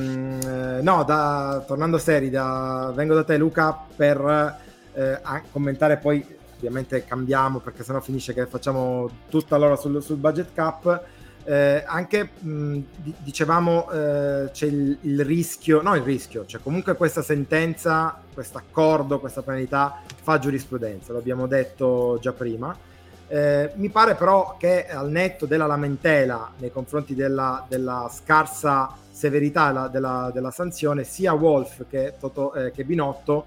[0.82, 4.58] no, da, tornando seri, da, vengo da te, Luca, per
[4.92, 10.52] eh, commentare poi ovviamente cambiamo perché sennò finisce che facciamo tutta l'ora sul, sul budget
[10.54, 11.02] cap.
[11.46, 12.78] Eh, anche mh,
[13.18, 19.20] dicevamo eh, c'è il, il, rischio, no il rischio, cioè comunque questa sentenza, questo accordo,
[19.20, 22.74] questa penalità fa giurisprudenza, l'abbiamo detto già prima.
[23.26, 29.66] Eh, mi pare però che al netto della lamentela nei confronti della, della scarsa severità
[29.68, 33.46] della, della, della, sanzione, sia Wolf che, Toto, eh, che Binotto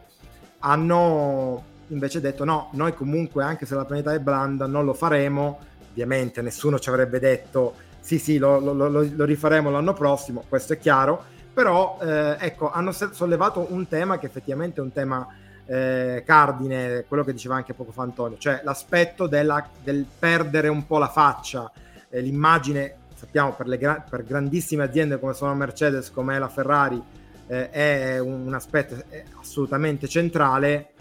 [0.59, 5.59] hanno invece detto no, noi comunque anche se la penalità è blanda non lo faremo,
[5.91, 10.73] ovviamente nessuno ci avrebbe detto sì sì lo, lo, lo, lo rifaremo l'anno prossimo, questo
[10.73, 11.23] è chiaro,
[11.53, 15.27] però eh, ecco hanno sollevato un tema che effettivamente è un tema
[15.65, 20.85] eh, cardine, quello che diceva anche poco fa Antonio, cioè l'aspetto della, del perdere un
[20.85, 21.69] po' la faccia,
[22.09, 27.01] eh, l'immagine, sappiamo per, le gra- per grandissime aziende come sono Mercedes, come la Ferrari,
[27.47, 28.95] eh, è un, un aspetto
[29.39, 30.91] assolutamente centrale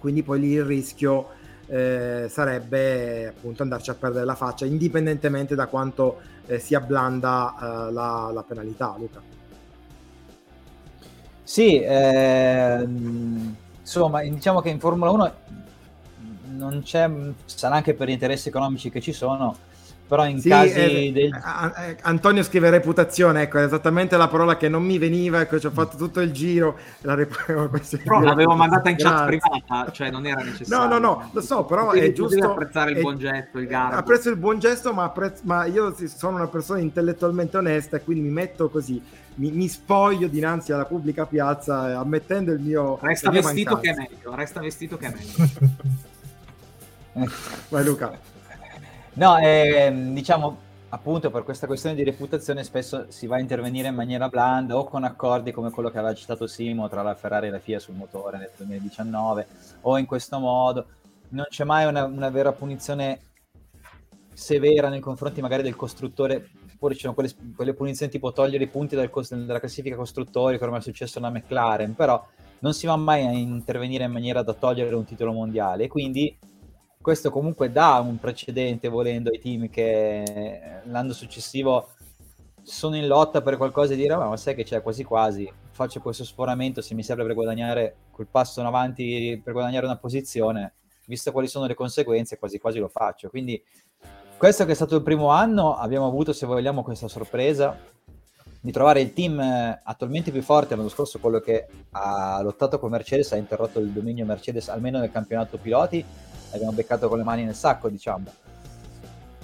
[0.00, 1.28] quindi poi lì il rischio
[1.66, 7.92] eh, sarebbe appunto andarci a perdere la faccia indipendentemente da quanto eh, sia blanda eh,
[7.92, 9.22] la, la, penalità Luca.
[11.44, 15.32] Sì ehm, insomma diciamo che in Formula 1
[16.56, 17.08] non c'è
[17.44, 19.56] sarà anche per gli interessi economici che ci sono
[20.10, 21.32] però in sì, casi eh, del...
[21.32, 25.66] eh, Antonio scrive reputazione, ecco, è esattamente la parola che non mi veniva, ecco, ci
[25.66, 27.46] ho fatto tutto il giro, la rep-
[28.02, 30.88] però l'avevo mandata in chat privata, cioè non era necessario.
[30.88, 32.44] No, no, no, lo so, però Potevi, è giusto...
[32.44, 33.94] apprezzare il è, buon gesto, il garbo.
[33.98, 38.24] Apprezzo il buon gesto, ma, apprezzo, ma io sono una persona intellettualmente onesta e quindi
[38.24, 39.00] mi metto così,
[39.36, 42.98] mi, mi spoglio dinanzi alla pubblica piazza ammettendo il mio...
[43.00, 45.68] Resta vestito che è meglio, resta vestito che è meglio.
[47.68, 48.29] Vai Luca.
[49.14, 53.94] No, eh, diciamo appunto per questa questione di reputazione spesso si va a intervenire in
[53.94, 57.50] maniera blanda o con accordi come quello che aveva citato Simo tra la Ferrari e
[57.50, 59.46] la FIA sul motore nel 2019
[59.82, 60.86] o in questo modo.
[61.30, 63.20] Non c'è mai una, una vera punizione
[64.32, 68.68] severa nei confronti magari del costruttore, oppure ci sono quelle, quelle punizioni tipo togliere i
[68.68, 72.24] punti dal, dalla classifica costruttori come è successo alla McLaren, però
[72.60, 76.36] non si va mai a intervenire in maniera da togliere un titolo mondiale quindi
[77.02, 81.88] questo comunque dà un precedente volendo ai team che l'anno successivo
[82.62, 85.50] sono in lotta per qualcosa e dire ma sai che c'è quasi quasi?
[85.70, 89.96] Faccio questo sforamento se mi serve per guadagnare quel passo in avanti per guadagnare una
[89.96, 90.74] posizione
[91.06, 93.30] visto quali sono le conseguenze quasi quasi lo faccio.
[93.30, 93.60] Quindi
[94.36, 97.78] questo che è stato il primo anno abbiamo avuto se vogliamo questa sorpresa
[98.60, 99.40] di trovare il team
[99.82, 100.76] attualmente più forte.
[100.76, 105.10] L'anno scorso quello che ha lottato con Mercedes ha interrotto il dominio Mercedes almeno nel
[105.10, 106.04] campionato piloti
[106.52, 108.24] abbiamo beccato con le mani nel sacco, diciamo.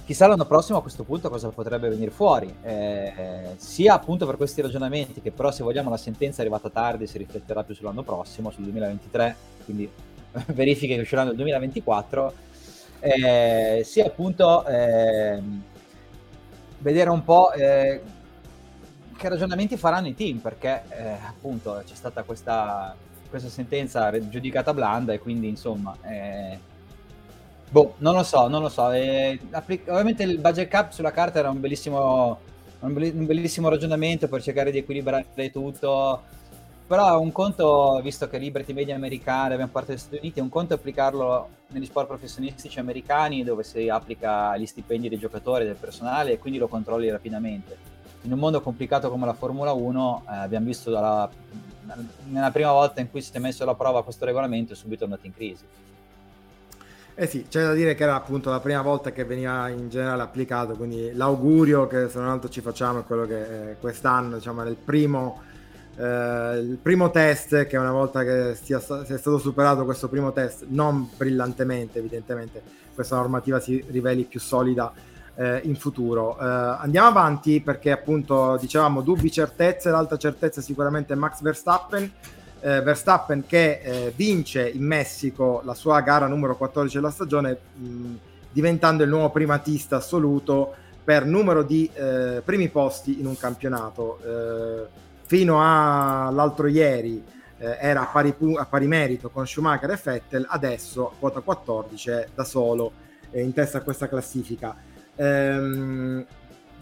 [0.05, 4.61] chissà l'anno prossimo a questo punto cosa potrebbe venire fuori, eh, sia appunto per questi
[4.61, 8.51] ragionamenti che però se vogliamo la sentenza è arrivata tardi si rifletterà più sull'anno prossimo,
[8.51, 9.89] sul 2023, quindi
[10.53, 12.33] verifiche che usciranno nel 2024,
[12.99, 15.41] eh, sia appunto eh,
[16.79, 18.01] vedere un po' eh,
[19.17, 22.95] che ragionamenti faranno i team, perché eh, appunto c'è stata questa,
[23.29, 26.59] questa sentenza giudicata blanda e quindi insomma eh,
[27.69, 28.91] Boh, non lo so, non lo so.
[28.91, 32.39] Eh, applic- ovviamente il budget cap sulla carta era un bellissimo,
[32.79, 36.23] un, bellissimo ragionamento per cercare di equilibrare tutto.
[36.87, 40.73] Però un conto, visto che Liberty Media americana abbiamo parte degli Stati Uniti, un conto
[40.73, 46.31] è applicarlo negli sport professionistici americani dove si applica gli stipendi dei giocatori, del personale
[46.31, 47.77] e quindi lo controlli rapidamente.
[48.21, 51.29] In un mondo complicato come la Formula 1 eh, abbiamo visto dalla,
[52.29, 55.25] nella prima volta in cui si è messo alla prova questo regolamento è subito andato
[55.25, 55.65] in crisi.
[57.19, 60.21] Eh sì, c'è da dire che era appunto la prima volta che veniva in generale
[60.21, 64.61] applicato, quindi l'augurio che se non altro ci facciamo è quello che eh, quest'anno diciamo,
[64.61, 65.41] è il primo,
[65.95, 70.65] eh, il primo test, che una volta che sia, sia, stato superato questo primo test,
[70.67, 72.61] non brillantemente evidentemente,
[72.93, 74.93] questa normativa si riveli più solida
[75.33, 76.37] eh, in futuro.
[76.39, 82.11] Eh, andiamo avanti perché appunto dicevamo dubbi certezze, l'altra certezza è sicuramente Max Verstappen
[82.59, 88.13] eh, Verstappen che eh, vince in Messico la sua gara numero 14 della stagione, mh,
[88.51, 94.19] diventando il nuovo primatista assoluto per numero di eh, primi posti in un campionato.
[94.23, 97.23] Eh, fino all'altro ieri
[97.57, 102.27] eh, era a pari, a pari, merito con Schumacher e Vettel, adesso quota 14 è
[102.33, 102.91] da solo
[103.31, 104.75] eh, in testa a questa classifica.
[105.15, 106.25] Ehm,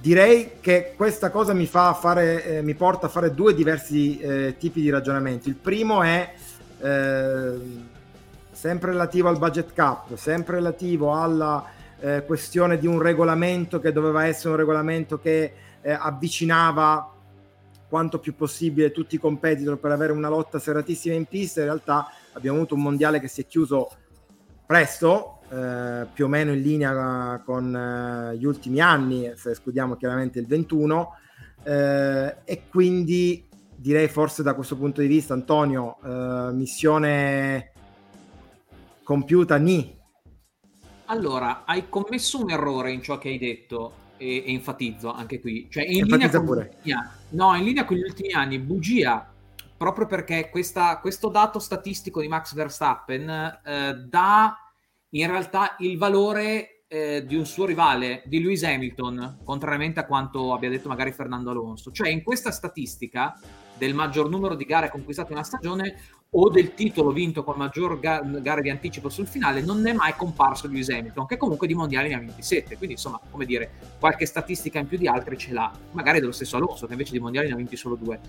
[0.06, 4.56] direi che questa cosa mi, fa fare, eh, mi porta a fare due diversi eh,
[4.56, 5.50] tipi di ragionamenti.
[5.50, 6.32] Il primo è
[6.80, 7.54] eh,
[8.52, 11.66] sempre relativo al budget cap, sempre relativo alla
[12.00, 17.12] eh, questione di un regolamento che doveva essere un regolamento che eh, avvicinava
[17.90, 21.62] quanto più possibile tutti i competitor per avere una lotta serratissima in pista.
[21.62, 23.90] In realtà abbiamo avuto un mondiale che si è chiuso
[24.68, 30.40] presto, eh, più o meno in linea con eh, gli ultimi anni, se escludiamo chiaramente
[30.40, 31.12] il 21,
[31.64, 37.72] eh, e quindi direi forse da questo punto di vista, Antonio, eh, missione
[39.04, 39.96] compiuta ni.
[41.06, 45.68] Allora, hai commesso un errore in ciò che hai detto e, e enfatizzo anche qui.
[45.70, 46.68] Cioè, in linea, con
[47.30, 49.30] no, in linea con gli ultimi anni, bugia
[49.78, 53.26] proprio perché questa, questo dato statistico di Max Verstappen
[54.08, 54.65] dà
[55.16, 60.54] in realtà il valore eh, di un suo rivale, di Lewis Hamilton, contrariamente a quanto
[60.54, 61.92] abbia detto magari Fernando Alonso.
[61.92, 63.40] Cioè in questa statistica
[63.78, 65.96] del maggior numero di gare conquistate in una stagione
[66.38, 70.14] o del titolo vinto con maggior ga- gare di anticipo sul finale non è mai
[70.16, 74.26] comparso Lewis Hamilton, che comunque di mondiali ne ha 27, quindi insomma, come dire, qualche
[74.26, 77.48] statistica in più di altri ce l'ha, magari dello stesso Alonso, che invece di mondiali
[77.48, 78.20] ne ha vinti solo due.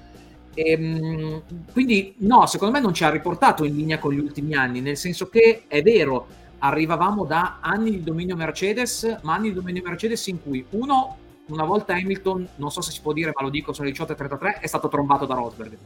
[0.55, 4.55] E, ehm, quindi no, secondo me non ci ha riportato in linea con gli ultimi
[4.55, 9.55] anni, nel senso che è vero, arrivavamo da anni di dominio Mercedes, ma anni di
[9.55, 11.17] dominio Mercedes in cui uno,
[11.47, 14.17] una volta Hamilton, non so se si può dire, ma lo dico, sono 18 e
[14.17, 15.77] 33, è stato trombato da Rosberg.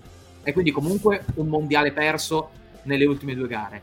[0.43, 2.51] E quindi comunque un mondiale perso
[2.85, 3.83] nelle ultime due gare.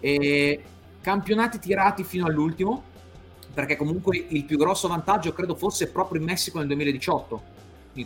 [0.00, 0.62] E
[1.00, 2.84] campionati tirati fino all'ultimo,
[3.52, 7.42] perché comunque il più grosso vantaggio credo fosse proprio in Messico nel 2018,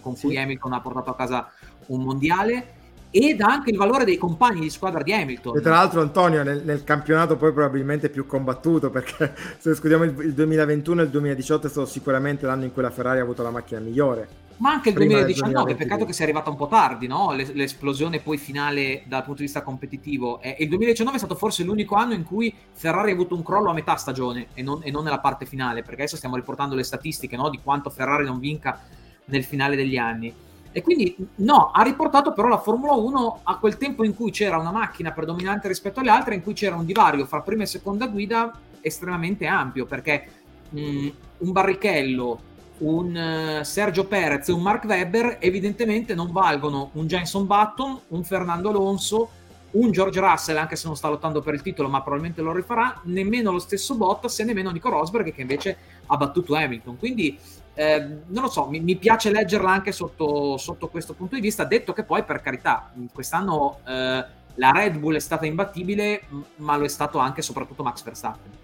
[0.01, 0.37] con cui sì.
[0.37, 1.53] Hamilton ha portato a casa
[1.87, 2.83] un mondiale
[3.17, 5.57] ed anche il valore dei compagni di squadra di Hamilton.
[5.57, 10.19] E tra l'altro Antonio nel, nel campionato poi probabilmente più combattuto perché se escludiamo il,
[10.19, 13.45] il 2021 e il 2018 è stato sicuramente l'anno in cui la Ferrari ha avuto
[13.45, 14.43] la macchina migliore.
[14.57, 17.33] Ma anche il 2019, peccato che sia arrivato un po' tardi, no?
[17.33, 20.41] l'esplosione poi finale dal punto di vista competitivo.
[20.41, 23.71] E il 2019 è stato forse l'unico anno in cui Ferrari ha avuto un crollo
[23.71, 26.83] a metà stagione e non, e non nella parte finale, perché adesso stiamo riportando le
[26.83, 27.49] statistiche no?
[27.49, 28.81] di quanto Ferrari non vinca
[29.27, 30.33] nel finale degli anni.
[30.77, 34.59] E quindi no, ha riportato però la Formula 1 a quel tempo in cui c'era
[34.59, 38.09] una macchina predominante rispetto alle altre, in cui c'era un divario fra prima e seconda
[38.09, 40.27] guida estremamente ampio, perché
[40.71, 41.09] mh,
[41.39, 42.41] un Barrichello,
[42.79, 48.25] un uh, Sergio Perez e un Mark Webber evidentemente non valgono un Jenson Button, un
[48.25, 49.29] Fernando Alonso,
[49.75, 53.01] un George Russell, anche se non sta lottando per il titolo, ma probabilmente lo rifarà,
[53.05, 56.99] nemmeno lo stesso Bottas e nemmeno Nico Rosberg che invece ha battuto Hamilton.
[56.99, 57.39] Quindi
[57.75, 61.65] eh, non lo so, mi, mi, piace leggerla anche sotto, sotto, questo punto di vista,
[61.65, 66.23] detto che poi per carità, quest'anno eh, la Red Bull è stata imbattibile,
[66.57, 68.63] ma lo è stato anche e soprattutto Max Verstappen.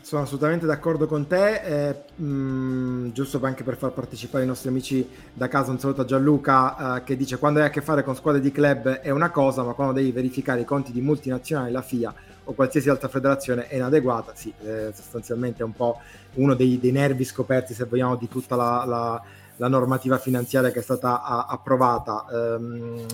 [0.00, 5.08] Sono assolutamente d'accordo con te, eh, mh, giusto anche per far partecipare i nostri amici
[5.32, 8.14] da casa, un saluto a Gianluca eh, che dice quando hai a che fare con
[8.14, 11.82] squadre di club è una cosa, ma quando devi verificare i conti di multinazionali, la
[11.82, 12.14] FIA
[12.44, 16.00] o qualsiasi altra federazione è inadeguata, sì, eh, sostanzialmente è un po'
[16.34, 19.22] uno dei, dei, nervi scoperti, se vogliamo, di tutta la, la,
[19.56, 22.24] la normativa finanziaria che è stata a, approvata.
[22.30, 23.06] Um,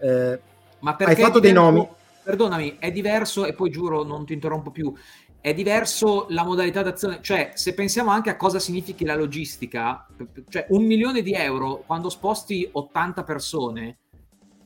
[0.00, 0.40] eh,
[0.80, 1.86] Ma perché hai fatto dei nomi?
[2.22, 4.92] Perdonami, è diverso e poi giuro non ti interrompo più
[5.40, 10.06] è diverso la modalità d'azione, cioè se pensiamo anche a cosa significhi la logistica,
[10.48, 13.98] cioè un milione di euro quando sposti 80 persone,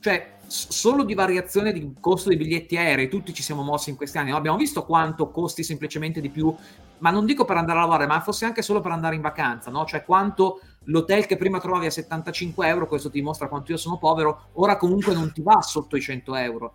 [0.01, 4.19] cioè solo di variazione di costo dei biglietti aerei, tutti ci siamo mossi in questi
[4.19, 4.37] anni, no?
[4.37, 6.55] abbiamo visto quanto costi semplicemente di più,
[6.99, 9.71] ma non dico per andare a lavorare, ma fosse anche solo per andare in vacanza,
[9.71, 9.87] no?
[9.87, 13.97] cioè quanto l'hotel che prima trovavi a 75 euro, questo ti dimostra quanto io sono
[13.97, 16.75] povero, ora comunque non ti va sotto i 100 euro.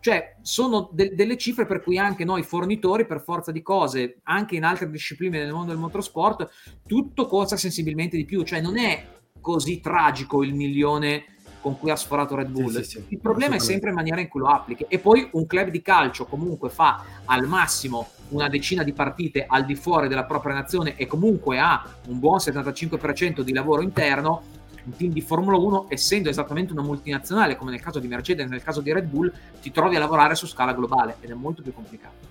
[0.00, 4.54] Cioè, sono de- delle cifre per cui anche noi fornitori, per forza di cose, anche
[4.54, 6.48] in altre discipline del mondo del motorsport,
[6.86, 8.44] tutto costa sensibilmente di più.
[8.44, 9.04] Cioè, non è
[9.40, 12.70] così tragico il milione con cui ha sforato Red Bull.
[12.70, 14.86] Sì, sì, sì, il problema è sempre in maniera in cui lo applichi.
[14.88, 19.64] E poi un club di calcio comunque fa al massimo una decina di partite al
[19.64, 24.42] di fuori della propria nazione e comunque ha un buon 75% di lavoro interno
[24.84, 28.62] un team di Formula 1, essendo esattamente una multinazionale, come nel caso di Mercedes, nel
[28.62, 29.30] caso di Red Bull,
[29.60, 32.27] ti trovi a lavorare su scala globale ed è molto più complicato.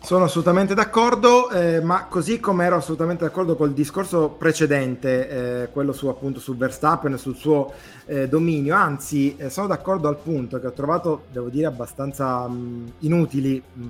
[0.00, 5.28] Sono assolutamente d'accordo, eh, ma così come ero assolutamente d'accordo col discorso precedente,
[5.64, 7.72] eh, quello su appunto su Verstappen e sul suo
[8.06, 12.92] eh, dominio, anzi eh, sono d'accordo al punto che ho trovato, devo dire, abbastanza mh,
[13.00, 13.84] inutili, mh,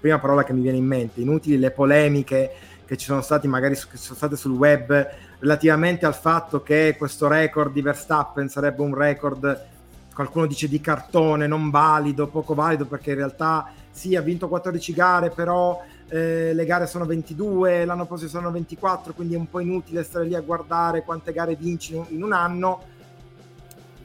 [0.00, 2.52] prima parola che mi viene in mente, inutili le polemiche
[2.86, 5.08] che ci sono stati magari che sono state sul web
[5.40, 9.66] relativamente al fatto che questo record di Verstappen sarebbe un record,
[10.14, 14.94] qualcuno dice di cartone, non valido, poco valido, perché in realtà sì, ha vinto 14
[14.94, 19.60] gare, però eh, le gare sono 22, l'anno prossimo sono 24, quindi è un po'
[19.60, 22.82] inutile stare lì a guardare quante gare vinci in un anno.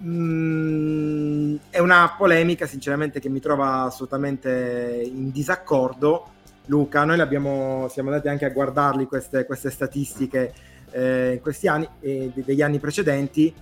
[0.03, 6.31] Mm, è una polemica, sinceramente, che mi trova assolutamente in disaccordo.
[6.65, 10.53] Luca, noi abbiamo, siamo andati anche a guardarli queste, queste statistiche
[10.91, 13.53] eh, questi anni e degli anni precedenti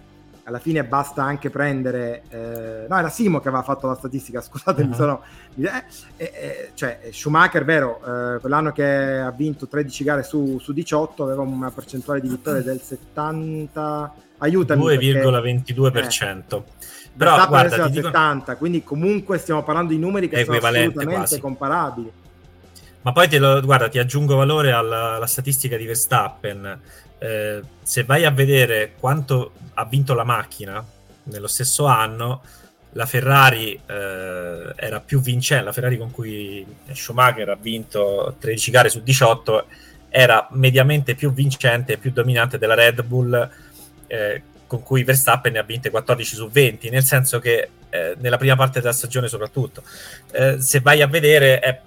[0.45, 4.81] alla fine basta anche prendere eh, no era Simo che aveva fatto la statistica scusate
[4.81, 4.87] uh-huh.
[4.87, 5.21] mi sono
[5.55, 5.83] eh,
[6.17, 11.41] eh, cioè Schumacher vero eh, quell'anno che ha vinto 13 gare su, su 18 aveva
[11.41, 16.61] una percentuale di vittorie del 70 aiutami 2,22% perché,
[17.15, 18.07] però guarda, dico...
[18.07, 21.39] 70 quindi comunque stiamo parlando di numeri che sono assolutamente quasi.
[21.39, 22.11] comparabili
[23.03, 26.79] ma poi te lo, guarda, ti aggiungo valore alla, alla statistica di Verstappen.
[27.23, 30.85] Eh, se vai a vedere quanto ha vinto la macchina
[31.23, 32.41] nello stesso anno,
[32.91, 38.89] la Ferrari eh, era più vincente, la Ferrari con cui Schumacher ha vinto 13 gare
[38.89, 39.65] su 18
[40.09, 43.49] era mediamente più vincente e più dominante della Red Bull
[44.07, 48.37] eh, con cui Verstappen ne ha vinte 14 su 20, nel senso che eh, nella
[48.37, 49.81] prima parte della stagione soprattutto.
[50.31, 51.79] Eh, se vai a vedere è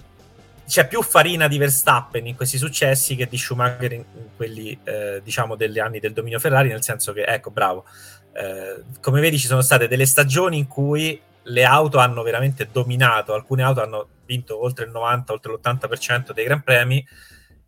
[0.67, 4.03] c'è più farina di Verstappen in questi successi che di Schumacher in,
[4.35, 7.85] quelli, eh, diciamo, degli anni del dominio Ferrari, nel senso che, ecco, bravo,
[8.33, 13.33] eh, come vedi ci sono state delle stagioni in cui le auto hanno veramente dominato,
[13.33, 17.05] alcune auto hanno vinto oltre il 90, oltre l'80% dei Gran Premi,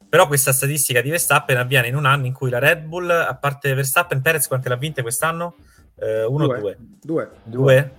[0.10, 3.34] però questa statistica di Verstappen avviene in un anno in cui la Red Bull, a
[3.36, 5.56] parte Verstappen, Perez quante l'ha vinte quest'anno?
[5.95, 6.78] Eh, uno o due?
[7.02, 7.30] Due.
[7.43, 7.91] Due?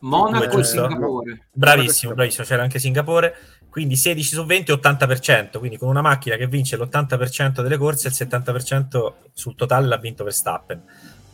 [0.00, 1.48] Monaco e Singapore.
[1.52, 3.34] Bravissimo, bravissimo, c'era anche Singapore
[3.78, 8.14] quindi 16 su 20 80%, quindi con una macchina che vince l'80% delle corse, il
[8.18, 10.82] 70% sul totale l'ha vinto Verstappen.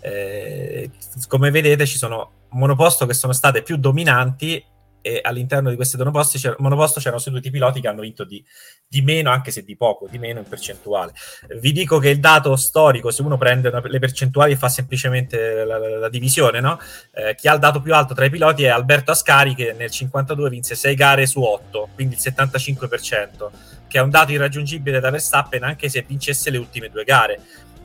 [0.00, 0.90] Eh,
[1.26, 4.62] come vedete ci sono monoposto che sono state più dominanti
[5.06, 8.42] e all'interno di questi monoposti c'era, monoposto c'erano seduti piloti che hanno vinto di,
[8.88, 11.12] di, meno, anche se di poco, di meno in percentuale.
[11.60, 15.62] Vi dico che il dato storico, se uno prende una, le percentuali e fa semplicemente
[15.66, 16.80] la, la, la divisione, no?
[17.12, 19.90] eh, chi ha il dato più alto tra i piloti è Alberto Ascari che nel
[19.90, 23.50] 52 vinse 6 gare su 8, quindi il 75%,
[23.86, 27.38] che è un dato irraggiungibile da Verstappen anche se vincesse le ultime due gare.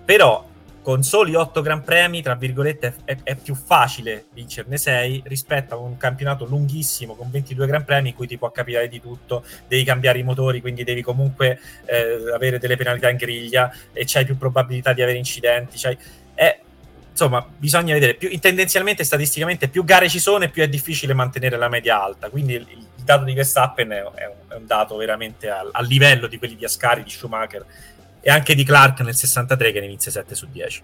[0.05, 0.47] Però
[0.81, 5.77] con soli 8 Gran Premi, tra virgolette, è, è, più facile vincerne 6 rispetto a
[5.77, 9.83] un campionato lunghissimo con 22 Gran Premi in cui ti può capitare di tutto, devi
[9.83, 14.37] cambiare i motori, quindi devi comunque eh, avere delle penalità in griglia e c'hai più
[14.37, 15.77] probabilità di avere incidenti.
[15.77, 15.97] C'hai...
[16.33, 16.59] È,
[17.11, 21.57] insomma, bisogna vedere, più, tendenzialmente, statisticamente, più gare ci sono e più è difficile mantenere
[21.57, 22.29] la media alta.
[22.29, 25.81] Quindi il, il dato di Verstappen è, è, un, è un, dato veramente a, a
[25.81, 27.65] livello di quelli di Ascari, di Schumacher
[28.21, 30.83] e anche di Clark nel 63 che ne vinse 7 su 10.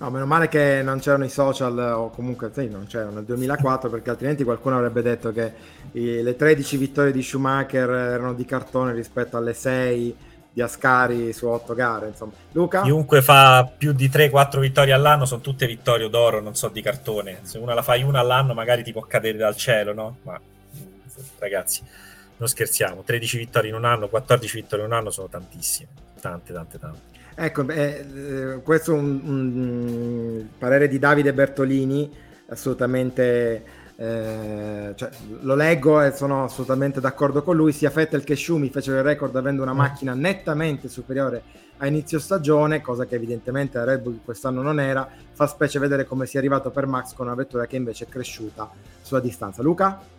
[0.00, 3.90] No, meno male che non c'erano i social, o comunque sì, non c'erano nel 2004,
[3.90, 5.52] perché altrimenti qualcuno avrebbe detto che
[5.92, 10.16] i, le 13 vittorie di Schumacher erano di cartone rispetto alle 6
[10.52, 12.08] di Ascari su 8 gare.
[12.08, 12.32] Insomma.
[12.52, 12.82] Luca?
[12.82, 17.40] Chiunque fa più di 3-4 vittorie all'anno sono tutte vittorie d'oro, non so di cartone.
[17.42, 20.18] Se una la fai una all'anno magari ti può cadere dal cielo, no?
[20.22, 20.40] Ma
[21.38, 21.82] ragazzi
[22.38, 25.88] non scherziamo, 13 vittorie in un anno, 14 vittorie in un anno sono tantissime,
[26.20, 27.00] tante, tante, tante.
[27.34, 32.12] Ecco, eh, questo è un, un, parere di Davide Bertolini,
[32.48, 33.64] assolutamente,
[33.94, 35.10] eh, cioè,
[35.40, 39.36] lo leggo e sono assolutamente d'accordo con lui, sia Fettel che Schumi fecero il record
[39.36, 39.76] avendo una mm.
[39.76, 41.42] macchina nettamente superiore
[41.78, 46.04] a inizio stagione, cosa che evidentemente la Red Bull quest'anno non era, fa specie vedere
[46.06, 48.68] come sia arrivato per Max con una vettura che invece è cresciuta
[49.00, 49.62] sulla distanza.
[49.62, 50.17] Luca?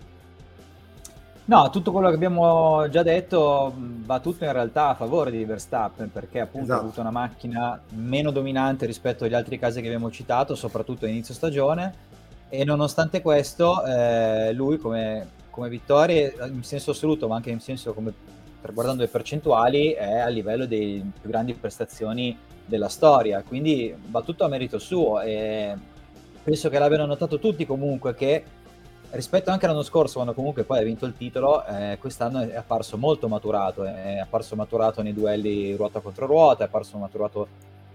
[1.50, 6.12] No, tutto quello che abbiamo già detto va tutto in realtà a favore di Verstappen
[6.12, 6.80] perché appunto esatto.
[6.80, 11.08] ha avuto una macchina meno dominante rispetto agli altri casi che abbiamo citato, soprattutto a
[11.08, 12.08] inizio stagione
[12.50, 17.96] e nonostante questo eh, lui come, come vittorie in senso assoluto ma anche in senso
[17.96, 18.14] come
[18.72, 24.46] guardando le percentuali, è a livello delle più grandi prestazioni della storia, quindi va tutto
[24.46, 25.76] a merito suo e
[26.44, 28.44] penso che l'abbiano notato tutti comunque che
[29.12, 32.98] rispetto anche all'anno scorso quando comunque poi ha vinto il titolo, eh, quest'anno è apparso
[32.98, 37.48] molto maturato, è apparso maturato nei duelli ruota contro ruota, è apparso maturato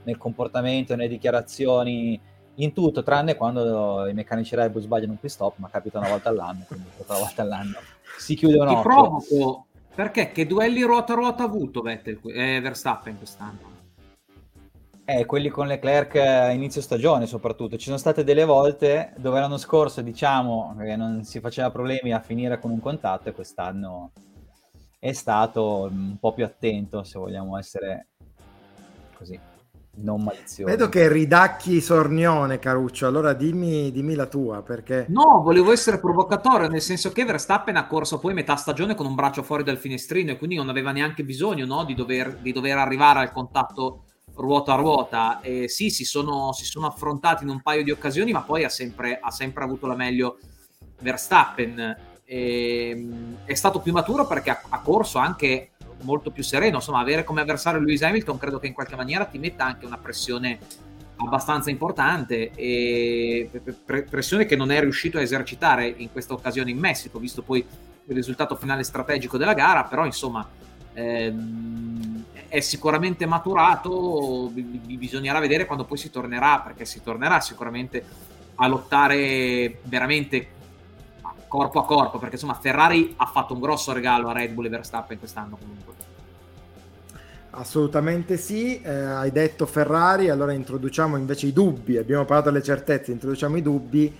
[0.04, 2.20] nel comportamento, nelle dichiarazioni,
[2.56, 6.08] in tutto, tranne quando i meccanici Red Bull sbagliano un pit stop, ma capita una
[6.08, 7.78] volta all'anno, quindi una volta all'anno
[8.18, 8.76] si chiude un occhio.
[8.76, 13.73] Ti provoco perché che duelli ruota ruota ha avuto Vettel, eh, Verstappen quest'anno?
[15.06, 17.76] Eh, quelli con Leclerc a inizio stagione soprattutto.
[17.76, 22.20] Ci sono state delle volte dove l'anno scorso diciamo che non si faceva problemi a
[22.20, 24.12] finire con un contatto e quest'anno
[24.98, 28.06] è stato un po' più attento se vogliamo essere
[29.18, 29.38] così
[29.96, 30.64] non malizioso.
[30.64, 35.06] Vedo che ridacchi Sornione, Caruccio, allora dimmi, dimmi, la tua, perché...
[35.08, 39.14] No, volevo essere provocatorio, nel senso che Verstappen ha corso poi metà stagione con un
[39.14, 42.78] braccio fuori dal finestrino e quindi non aveva neanche bisogno no, di, dover, di, dover,
[42.78, 44.03] arrivare al contatto
[44.36, 45.40] ruota a ruota.
[45.40, 48.68] E sì, si sono, si sono affrontati in un paio di occasioni, ma poi ha
[48.68, 50.38] sempre, ha sempre avuto la meglio
[51.00, 51.96] Verstappen.
[52.24, 55.70] E, ehm, è stato più maturo perché ha, ha corso anche
[56.02, 56.76] molto più sereno.
[56.76, 59.98] Insomma, avere come avversario Lewis Hamilton credo che in qualche maniera ti metta anche una
[59.98, 60.58] pressione
[61.16, 63.48] abbastanza importante e
[64.08, 67.64] pressione che non è riuscito a esercitare in questa occasione in Messico, visto poi
[68.06, 70.46] il risultato finale strategico della gara, però insomma
[70.94, 78.04] ehm, è sicuramente maturato, bisognerà vedere quando poi si tornerà, perché si tornerà sicuramente
[78.56, 80.48] a lottare veramente
[81.48, 84.68] corpo a corpo, perché insomma Ferrari ha fatto un grosso regalo a Red Bull e
[84.68, 85.92] Verstappen quest'anno comunque.
[87.50, 93.12] Assolutamente sì, eh, hai detto Ferrari, allora introduciamo invece i dubbi, abbiamo parlato delle certezze,
[93.12, 94.16] introduciamo i dubbi.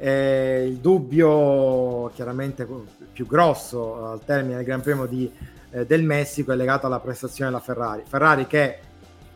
[0.00, 2.64] Eh, il dubbio chiaramente
[3.12, 5.28] più grosso al termine del Gran Premio di,
[5.70, 8.02] eh, del Messico è legato alla prestazione della Ferrari.
[8.06, 8.78] Ferrari che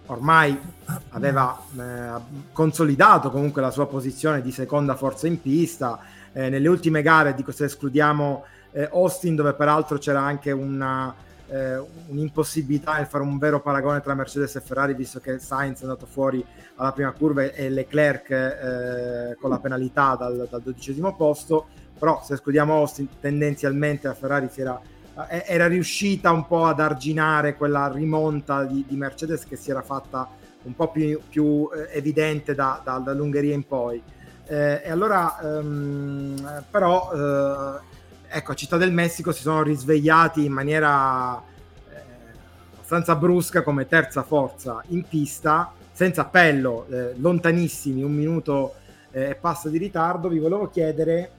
[0.07, 0.59] ormai
[1.11, 2.20] aveva eh,
[2.53, 6.01] consolidato comunque la sua posizione di seconda forza in pista,
[6.33, 11.14] eh, nelle ultime gare, dico se escludiamo eh, Austin, dove peraltro c'era anche una,
[11.47, 11.76] eh,
[12.07, 16.07] un'impossibilità nel fare un vero paragone tra Mercedes e Ferrari, visto che Sainz è andato
[16.07, 16.45] fuori
[16.76, 21.66] alla prima curva e Leclerc eh, con la penalità dal, dal dodicesimo posto,
[21.99, 24.80] però se escludiamo Austin, tendenzialmente la Ferrari si era
[25.29, 30.29] era riuscita un po' ad arginare quella rimonta di, di Mercedes che si era fatta
[30.63, 34.03] un po' più, più eh, evidente da, da, dall'Ungheria in poi.
[34.47, 37.81] Eh, e allora, ehm, però, eh,
[38.29, 42.01] ecco, a Città del Messico si sono risvegliati in maniera eh,
[42.75, 48.75] abbastanza brusca come terza forza in pista, senza appello, eh, lontanissimi, un minuto
[49.11, 50.29] eh, e passa di ritardo.
[50.29, 51.31] Vi volevo chiedere,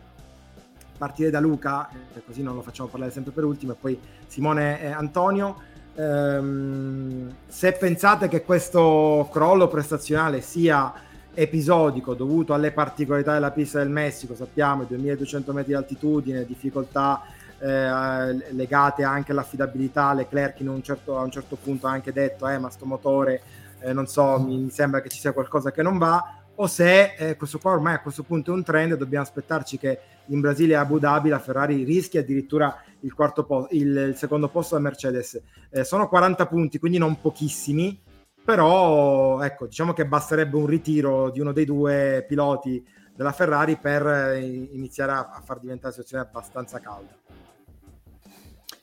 [1.03, 4.81] partire da Luca, eh, così non lo facciamo parlare sempre per ultimo, e poi Simone
[4.81, 5.57] e Antonio.
[5.95, 10.93] Ehm, se pensate che questo crollo prestazionale sia
[11.33, 17.21] episodico dovuto alle particolarità della pista del Messico, sappiamo i 2200 metri di altitudine, difficoltà
[17.59, 22.47] eh, legate anche all'affidabilità, Leclerc in un certo, a un certo punto ha anche detto
[22.47, 23.41] eh, ma sto motore
[23.83, 27.35] eh, non so, mi sembra che ci sia qualcosa che non va o se eh,
[27.35, 30.73] questo qua ormai a questo punto è un trend e dobbiamo aspettarci che in Brasile
[30.73, 35.41] e Abu Dhabi la Ferrari rischi addirittura il, po- il, il secondo posto da Mercedes.
[35.69, 37.99] Eh, sono 40 punti, quindi non pochissimi,
[38.43, 42.85] però ecco, diciamo che basterebbe un ritiro di uno dei due piloti
[43.15, 47.15] della Ferrari per eh, iniziare a, a far diventare la situazione abbastanza calda.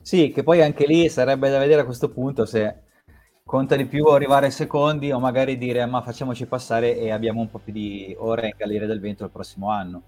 [0.03, 2.89] Sì, che poi anche lì sarebbe da vedere a questo punto se
[3.51, 7.51] conta di più arrivare ai secondi o magari dire ma facciamoci passare e abbiamo un
[7.51, 10.03] po' più di ore in galleria del vento il prossimo anno.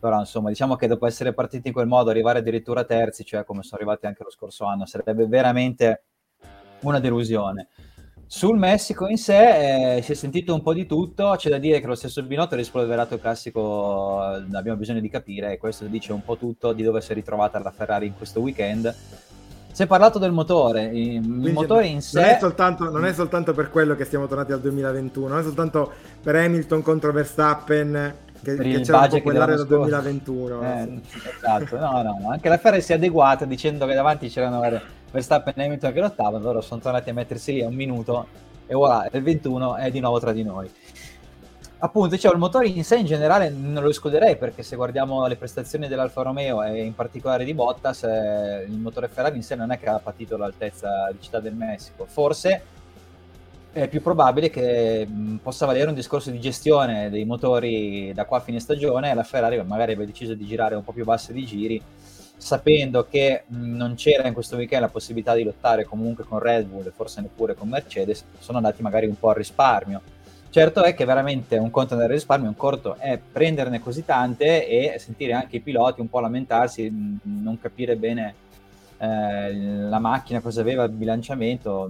[0.00, 3.62] Però insomma diciamo che dopo essere partiti in quel modo arrivare addirittura terzi, cioè come
[3.62, 6.02] sono arrivati anche lo scorso anno, sarebbe veramente
[6.80, 7.68] una delusione.
[8.26, 11.78] Sul Messico in sé eh, si è sentito un po' di tutto, c'è da dire
[11.78, 16.12] che lo stesso Binotto ha rispolverato il classico, abbiamo bisogno di capire, e questo dice
[16.12, 18.92] un po' tutto di dove si è ritrovata la Ferrari in questo weekend,
[19.80, 22.20] Si è parlato del motore, il Quindi motore in sé...
[22.20, 25.42] Non è, soltanto, non è soltanto per quello che siamo tornati al 2021, non è
[25.42, 25.90] soltanto
[26.22, 30.00] per Hamilton contro Verstappen che, Per che c'era un quell'area del scorso.
[30.02, 30.62] 2021.
[30.62, 31.00] Eh,
[31.34, 34.60] esatto, no, no, no, anche la Ferrari si è adeguata dicendo che davanti c'erano
[35.10, 38.26] Verstappen e Hamilton che lottavano, loro sono tornati a mettersi lì a un minuto
[38.66, 40.70] e voilà, il 21 è di nuovo tra di noi.
[41.82, 45.36] Appunto, cioè, il motore in sé in generale non lo escluderei perché se guardiamo le
[45.36, 49.72] prestazioni dell'Alfa Romeo e in particolare di Bottas, eh, il motore Ferrari in sé non
[49.72, 52.04] è che ha patito l'altezza di Città del Messico.
[52.04, 52.62] Forse
[53.72, 58.38] è più probabile che mh, possa valere un discorso di gestione dei motori da qua
[58.38, 61.32] a fine stagione e la Ferrari magari abbia deciso di girare un po' più basse
[61.32, 61.82] di giri
[62.36, 66.66] sapendo che mh, non c'era in questo weekend la possibilità di lottare comunque con Red
[66.66, 70.02] Bull e forse neppure con Mercedes, sono andati magari un po' al risparmio.
[70.50, 74.98] Certo è che veramente un conto al risparmio, un conto è prenderne così tante e
[74.98, 78.34] sentire anche i piloti un po' lamentarsi, mh, non capire bene
[78.98, 81.88] eh, la macchina cosa aveva, il bilanciamento.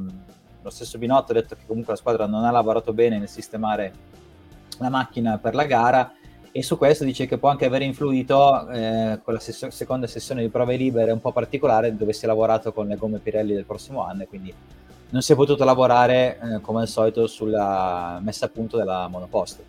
[0.60, 3.92] Lo stesso Binotto ha detto che comunque la squadra non ha lavorato bene nel sistemare
[4.76, 6.12] la macchina per la gara
[6.52, 10.48] e su questo dice che può anche aver influito eh, quella ses- seconda sessione di
[10.50, 14.04] prove libere un po' particolare dove si è lavorato con le gomme Pirelli del prossimo
[14.04, 14.52] anno e quindi
[15.10, 19.62] non si è potuto lavorare eh, come al solito sulla messa a punto della monoposto.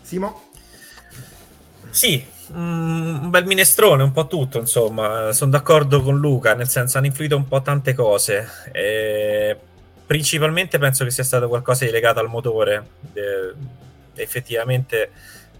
[0.00, 0.42] Simo?
[1.90, 6.98] Sì, mm, un bel minestrone, un po' tutto, insomma, sono d'accordo con Luca, nel senso
[6.98, 8.46] hanno influito un po' tante cose.
[8.72, 9.56] E
[10.04, 12.86] principalmente penso che sia stato qualcosa di legato al motore.
[13.12, 13.80] Eh,
[14.14, 15.10] effettivamente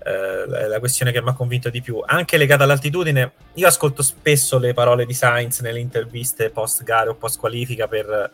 [0.04, 3.32] eh, la questione che mi ha convinto di più, anche legata all'altitudine.
[3.54, 8.30] Io ascolto spesso le parole di Sainz nelle interviste post gara o post qualifica per,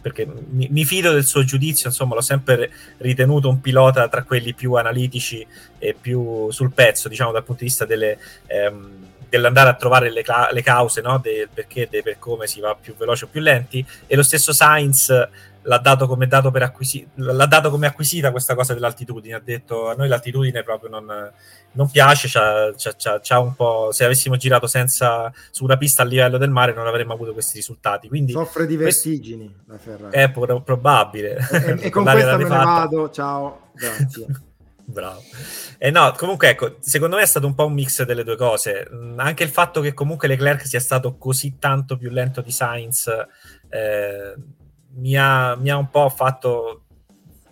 [0.00, 4.52] perché mi, mi, fido del suo giudizio, insomma, l'ho sempre ritenuto un pilota tra quelli
[4.52, 5.46] più analitici
[5.78, 8.90] e più sul pezzo, diciamo, dal punto di vista delle, ehm,
[9.28, 11.18] dell'andare a trovare le, le cause, no?
[11.18, 13.84] del perché e per come si va più veloce o più lenti.
[14.06, 15.10] E lo stesso Sainz
[15.62, 19.34] l'ha dato come dato per acquisita, l'ha dato come acquisita questa cosa dell'altitudine.
[19.34, 21.32] Ha detto a noi l'altitudine proprio non,
[21.72, 22.28] non piace.
[22.28, 23.90] C'ha, c'ha, c'ha, un po'.
[23.92, 27.56] Se avessimo girato senza su una pista a livello del mare, non avremmo avuto questi
[27.56, 28.08] risultati.
[28.08, 30.16] Quindi soffre di vertigini la Ferrari.
[30.16, 31.36] È pro- probabile.
[31.50, 33.10] E, e con questa me ne vado.
[33.10, 34.26] Ciao, grazie.
[34.84, 35.22] Bravo.
[35.78, 38.88] Eh no, comunque ecco, secondo me è stato un po' un mix delle due cose.
[39.16, 43.08] Anche il fatto che comunque Leclerc sia stato così tanto più lento di Sainz
[43.68, 44.34] eh,
[44.94, 46.84] mi, ha, mi ha un po' fatto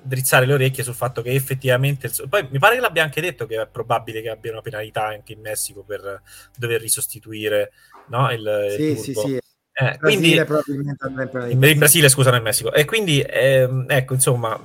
[0.02, 3.60] drizzare le orecchie sul fatto che effettivamente poi mi pare che l'abbia anche detto che
[3.60, 6.22] è probabile che abbia una penalità anche in Messico per
[6.56, 7.72] dover risostituire
[8.08, 9.38] no, il, sì, il sì, sì.
[9.72, 12.72] Eh, quindi, in, in Brasile scusa nel Messico.
[12.72, 14.58] E quindi ehm, ecco insomma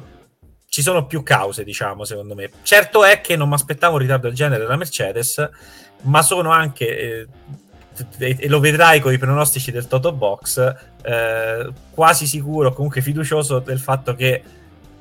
[0.67, 2.49] ci sono più cause diciamo secondo me.
[2.63, 5.49] Certo è che non mi aspettavo un ritardo del genere dalla Mercedes
[6.01, 7.27] ma sono anche eh,
[8.17, 13.79] e lo vedrai con i pronostici del Toto Box, eh, quasi sicuro, comunque fiducioso del
[13.79, 14.43] fatto che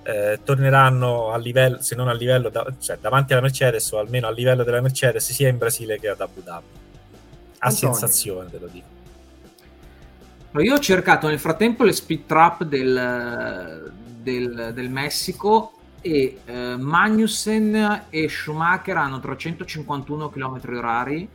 [0.03, 4.27] eh, torneranno a livello, se non a livello, da, cioè davanti alla Mercedes o almeno
[4.27, 6.67] a livello della Mercedes sia in Brasile che ad Abu Dhabi.
[7.59, 7.95] A Antonio.
[7.95, 8.93] sensazione, te lo dico.
[10.61, 13.93] Io ho cercato nel frattempo le speed trap del,
[14.23, 21.29] del, del Messico e eh, Magnussen e Schumacher hanno 351 km orari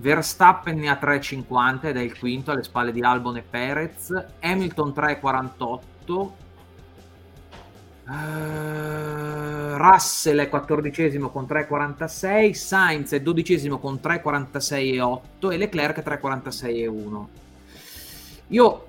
[0.00, 4.92] Verstappen ne ha 3,50 ed è il quinto alle spalle di Albon e Perez, Hamilton
[4.96, 6.12] 3,48,
[8.06, 17.26] uh, Russell è quattordicesimo con 3,46, Sainz è dodicesimo con 3,46,8 e Leclerc 3,46,1.
[18.48, 18.87] Io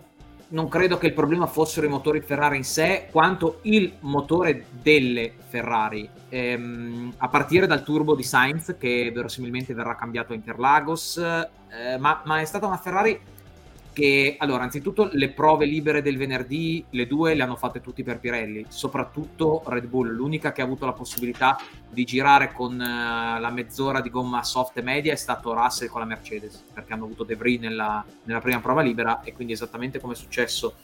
[0.49, 5.33] non credo che il problema fossero i motori Ferrari in sé, quanto il motore delle
[5.47, 11.97] Ferrari, ehm, a partire dal turbo di Sainz, che verosimilmente verrà cambiato a Interlagos, eh,
[11.97, 13.19] ma, ma, è stata una Ferrari
[13.99, 18.21] che, allora, anzitutto le prove libere del venerdì, le due le hanno fatte tutti per
[18.21, 23.51] Pirelli, soprattutto Red Bull, l'unica che ha avuto la possibilità di girare con uh, la
[23.53, 27.25] mezz'ora di gomma soft e media è stato Russell con la Mercedes, perché hanno avuto
[27.25, 30.75] De Vries nella, nella prima prova libera e quindi esattamente come è successo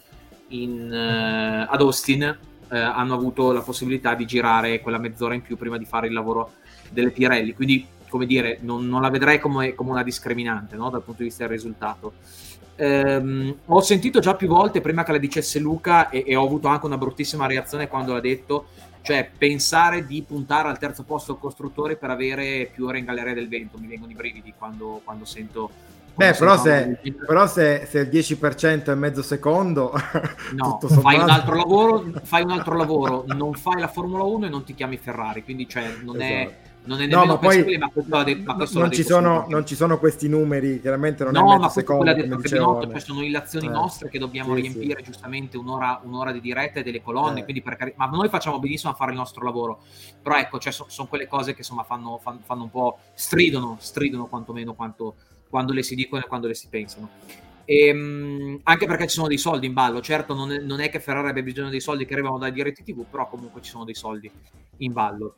[0.50, 2.38] in, uh, ad Austin,
[2.68, 6.14] uh, hanno avuto la possibilità di girare quella mezz'ora in più prima di fare il
[6.14, 6.56] lavoro
[6.90, 10.90] delle Pirelli, quindi come dire, non, non la vedrei come, come una discriminante no?
[10.90, 12.14] dal punto di vista del risultato.
[12.78, 16.68] Ehm, ho sentito già più volte prima che la dicesse Luca e, e, ho avuto
[16.68, 18.68] anche una bruttissima reazione quando l'ha detto,
[19.02, 23.48] cioè pensare di puntare al terzo posto costruttori per avere più ore in galleria del
[23.48, 26.98] vento, mi vengono i brividi quando, quando sento Beh, però, se,
[27.28, 29.92] però se, se, il 10% è mezzo secondo,
[30.56, 34.50] no, fai un altro lavoro, fai un altro lavoro, non fai la Formula 1 e
[34.50, 36.34] non ti chiami Ferrari, quindi cioè, non esatto.
[36.34, 36.56] è
[36.86, 39.76] non è nemmeno no, ma poi ma questo, ma questo non, ci sono, non, ci
[39.76, 42.14] sono, questi numeri, chiaramente non no, è mezzo secondo.
[42.14, 43.70] No, ma poi sono illazioni eh.
[43.70, 45.12] nostre che dobbiamo sì, riempire sì.
[45.12, 47.44] giustamente un'ora, un'ora, di diretta e delle colonne, eh.
[47.44, 49.82] quindi per, ma noi facciamo benissimo a fare il nostro lavoro.
[50.22, 53.78] Però ecco, cioè, sono, sono quelle cose che insomma fanno, fanno, fanno, un po', stridono,
[53.80, 55.16] stridono quantomeno quanto,
[55.50, 57.10] quando le si dicono e quando le si pensano.
[57.66, 60.02] E, ehm, anche perché ci sono dei soldi in ballo.
[60.02, 62.84] Certo, non è, non è, che Ferrari abbia bisogno dei soldi che arrivano dai diretti
[62.84, 64.32] TV, però comunque ci sono dei soldi
[64.78, 65.38] in ballo.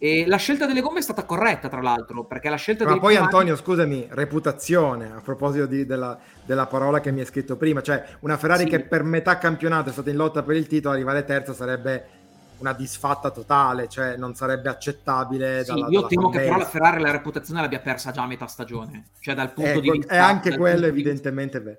[0.00, 3.14] E la scelta delle gomme è stata corretta, tra l'altro, perché la scelta Ma poi,
[3.14, 3.24] primari...
[3.24, 8.04] Antonio, scusami, reputazione, a proposito di, della, della, parola che mi hai scritto prima, cioè
[8.20, 8.68] una Ferrari sì.
[8.68, 12.16] che per metà campionato è stata in lotta per il titolo, arrivare terza sarebbe
[12.58, 15.64] una disfatta totale, cioè non sarebbe accettabile.
[15.64, 18.26] Sì, dalla, io dalla temo che però la Ferrari la reputazione l'abbia persa già a
[18.26, 20.14] metà stagione, cioè dal punto ecco, di vista...
[20.14, 21.78] È anche quello evidentemente vero.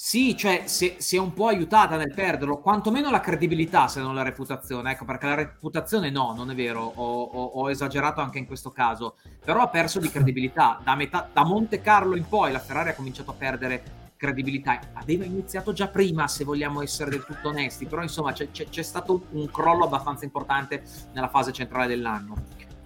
[0.00, 4.14] Sì, cioè si, si, è un po' aiutata nel perderlo, quantomeno la credibilità se non
[4.14, 8.38] la reputazione, ecco perché la reputazione no, non è vero, ho, ho, ho esagerato anche
[8.38, 12.52] in questo caso, però ha perso di credibilità, da, metà, da Monte Carlo in poi
[12.52, 17.24] la Ferrari ha cominciato a perdere credibilità, aveva iniziato già prima se vogliamo essere del
[17.24, 21.88] tutto onesti, però insomma c'è, c'è, c'è stato un crollo abbastanza importante nella fase centrale
[21.88, 22.36] dell'anno.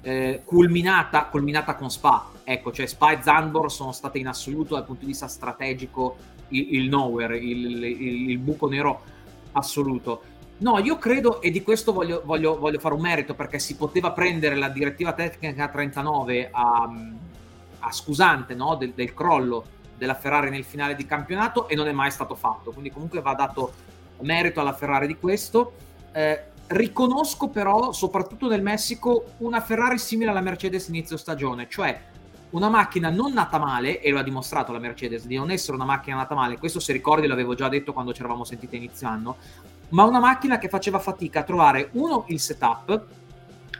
[0.00, 4.84] Eh, culminata, culminata con Spa, ecco, cioè Spa e Zandvoort sono state in assoluto dal
[4.84, 6.16] punto di vista strategico
[6.52, 9.02] il, il nowhere, il, il, il, buco nero
[9.52, 10.22] assoluto.
[10.58, 14.12] No, io credo, e di questo voglio, voglio, voglio, fare un merito, perché si poteva
[14.12, 16.90] prendere la direttiva tecnica 39 a,
[17.80, 18.76] a scusante no?
[18.76, 19.64] del, del crollo
[19.96, 22.70] della Ferrari nel finale di campionato e non è mai stato fatto.
[22.70, 23.72] Quindi comunque va dato
[24.20, 25.72] merito alla Ferrari di questo.
[26.12, 32.10] Eh, riconosco però, soprattutto nel Messico, una Ferrari simile alla Mercedes inizio stagione, cioè
[32.52, 35.84] una macchina non nata male, e lo ha dimostrato la Mercedes di non essere una
[35.84, 39.36] macchina nata male, questo se ricordi l'avevo già detto quando ci eravamo sentiti inizio anno,
[39.90, 43.06] ma una macchina che faceva fatica a trovare uno il setup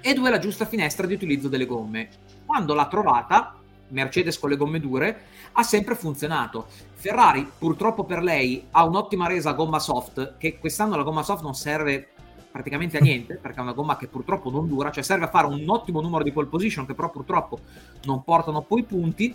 [0.01, 2.09] e due la giusta finestra di utilizzo delle gomme.
[2.45, 3.57] Quando l'ha trovata,
[3.89, 6.67] Mercedes con le gomme dure, ha sempre funzionato.
[6.95, 11.43] Ferrari, purtroppo per lei, ha un'ottima resa a gomma soft, che quest'anno la gomma soft
[11.43, 12.09] non serve
[12.53, 15.47] praticamente a niente, perché è una gomma che purtroppo non dura, cioè serve a fare
[15.47, 17.59] un ottimo numero di pole position che però purtroppo
[18.05, 19.35] non portano poi punti.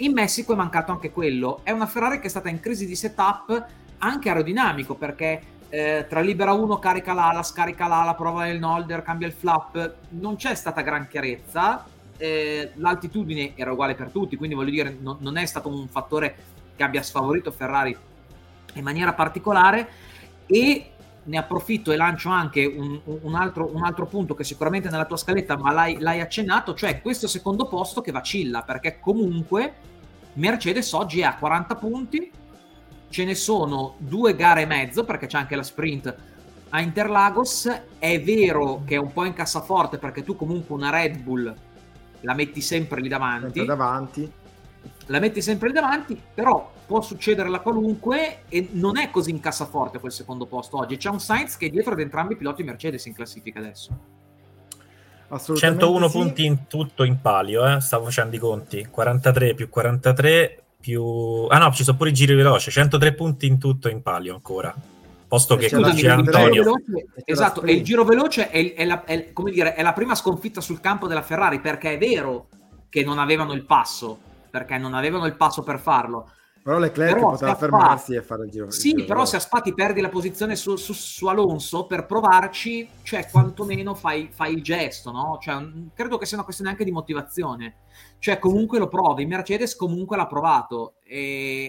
[0.00, 1.60] In Messico è mancato anche quello.
[1.64, 3.66] È una Ferrari che è stata in crisi di setup
[3.98, 9.26] anche aerodinamico, perché eh, tra libera 1 carica l'ala, scarica l'ala, prova il nolder, cambia
[9.26, 11.84] il flap, non c'è stata gran chiarezza.
[12.18, 16.36] Eh, l'altitudine era uguale per tutti, quindi voglio dire, non, non è stato un fattore
[16.76, 17.96] che abbia sfavorito Ferrari
[18.74, 19.88] in maniera particolare
[20.46, 20.92] e
[21.28, 25.16] ne approfitto e lancio anche un, un, altro, un, altro, punto che sicuramente nella tua
[25.16, 29.74] scaletta, ma l'hai, l'hai, accennato, cioè questo secondo posto che vacilla, perché comunque
[30.34, 32.30] Mercedes oggi è a 40 punti,
[33.10, 36.16] ce ne sono due gare e mezzo, perché c'è anche la sprint
[36.70, 41.18] a Interlagos, è vero che è un po' in cassaforte, perché tu comunque una Red
[41.18, 41.54] Bull
[42.22, 43.58] la metti sempre lì davanti.
[43.58, 44.32] Sempre davanti
[45.08, 49.40] la metti sempre lì davanti, però può succedere la qualunque e non è così in
[49.40, 50.96] cassaforte quel secondo posto oggi.
[50.96, 54.16] C'è un Sainz che è dietro ad entrambi i piloti Mercedes in classifica adesso.
[55.54, 56.18] 101 sì.
[56.18, 57.82] punti in tutto in palio, eh?
[57.82, 58.88] stavo facendo i conti.
[58.90, 61.46] 43 più 43 più...
[61.50, 64.74] Ah no, ci sono pure i giri veloci, 103 punti in tutto in palio ancora.
[65.28, 66.62] Posto che c'è Antonio.
[66.62, 70.62] Veloce, esatto, e il giro veloce è, è, la, è, dire, è la prima sconfitta
[70.62, 72.46] sul campo della Ferrari, perché è vero
[72.88, 74.18] che non avevano il passo,
[74.48, 76.30] perché non avevevano il passo per farlo.
[76.62, 78.70] Però Leclerc però poteva fermarsi e fare il giro.
[78.70, 81.86] Sì, il giro però se a Spa ti perdi la posizione su, su, su, Alonso
[81.86, 85.38] per provarci, cioè quantomeno fai, fai il gesto, no?
[85.40, 85.56] Cioè,
[85.94, 87.76] credo che sia una questione anche di motivazione.
[88.20, 90.94] Cioè comunque lo provi, Mercedes comunque l'ha provato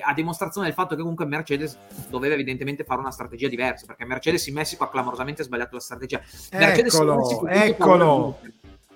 [0.01, 1.77] a dimostrazione del fatto che comunque Mercedes
[2.09, 6.21] doveva evidentemente fare una strategia diversa, perché Mercedes in Messico ha clamorosamente sbagliato la strategia.
[6.51, 8.39] Mercedes eccolo, eccolo,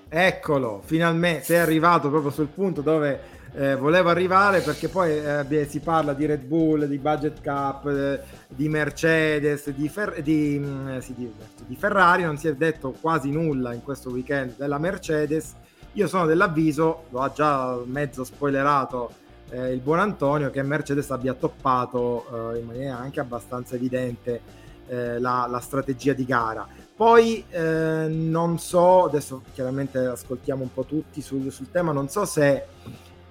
[0.10, 5.80] eccolo, finalmente sei arrivato proprio sul punto dove eh, volevo arrivare perché poi eh, si
[5.80, 10.98] parla di Red Bull, di budget cap, eh, di Mercedes, di, Fer- di, mh, mm,
[11.00, 11.32] sì, di,
[11.68, 15.54] di, Ferrari, non si è detto quasi nulla in questo weekend della Mercedes.
[15.94, 19.12] Io sono dell'avviso, lo ha già mezzo spoilerato
[19.52, 24.42] eh, il buon Antonio, che Mercedes abbia toppato eh, in maniera anche abbastanza evidente
[24.88, 26.68] eh, la, la strategia di gara.
[26.96, 32.26] Poi eh, non so, adesso chiaramente ascoltiamo un po' tutti sul, sul tema, non so
[32.26, 32.66] se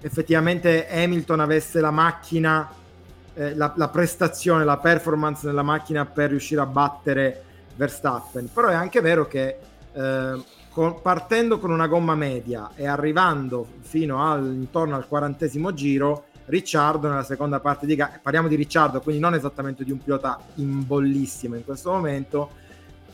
[0.03, 2.69] effettivamente Hamilton avesse la macchina,
[3.35, 7.45] eh, la, la, prestazione, la performance nella macchina per riuscire a battere
[7.77, 8.51] Verstappen.
[8.53, 9.57] Però è anche vero che
[9.93, 16.25] eh, con, partendo con una gomma media e arrivando fino al, intorno al quarantesimo giro,
[16.45, 20.41] Ricciardo nella seconda parte di gara, parliamo di Ricciardo, quindi non esattamente di un pilota
[20.57, 22.51] in bollissimo in questo momento,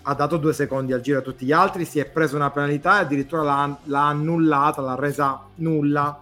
[0.03, 2.99] ha dato due secondi al giro a tutti gli altri, si è preso una penalità
[2.99, 6.19] e addirittura l'ha, l'ha annullata, l'ha resa nulla,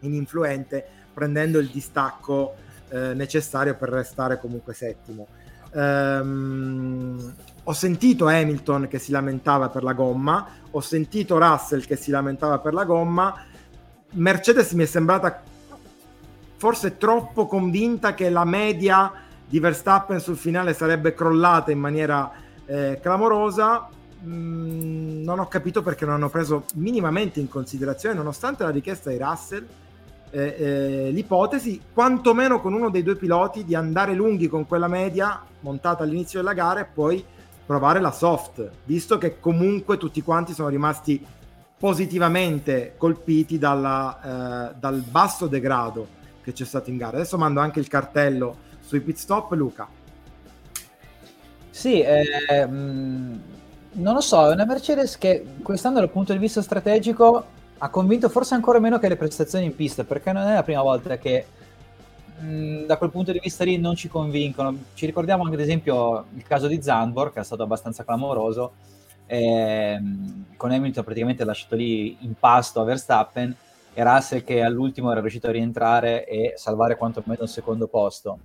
[0.00, 2.54] ininfluente, prendendo il distacco
[2.88, 5.26] eh, necessario per restare comunque settimo.
[5.72, 7.32] Um,
[7.62, 12.58] ho sentito Hamilton che si lamentava per la gomma, ho sentito Russell che si lamentava
[12.58, 13.44] per la gomma.
[14.12, 15.42] Mercedes mi è sembrata
[16.56, 19.12] forse troppo convinta che la media
[19.48, 22.30] di Verstappen sul finale sarebbe crollata in maniera
[22.66, 23.88] eh, clamorosa.
[24.22, 29.16] Mm, non ho capito perché non hanno preso minimamente in considerazione, nonostante la richiesta di
[29.16, 29.66] Russell,
[30.30, 35.42] eh, eh, l'ipotesi, quantomeno con uno dei due piloti, di andare lunghi con quella media
[35.60, 37.24] montata all'inizio della gara e poi
[37.66, 41.24] provare la soft, visto che comunque tutti quanti sono rimasti
[41.78, 46.06] positivamente colpiti dalla, eh, dal basso degrado
[46.42, 47.16] che c'è stato in gara.
[47.16, 49.88] Adesso mando anche il cartello sui pit stop, Luca.
[51.70, 53.40] Sì, mh,
[53.92, 58.28] non lo so, è una Mercedes che quest'anno dal punto di vista strategico ha convinto
[58.28, 61.46] forse ancora meno che le prestazioni in pista, perché non è la prima volta che
[62.42, 64.74] Mm, da quel punto di vista lì non ci convincono.
[64.94, 68.72] Ci ricordiamo anche ad esempio il caso di Zandvoort, che è stato abbastanza clamoroso,
[69.26, 73.54] ehm, con Hamilton praticamente lasciato lì in pasto a Verstappen
[73.92, 78.38] e Russell che all'ultimo era riuscito a rientrare e salvare quantomeno il secondo posto.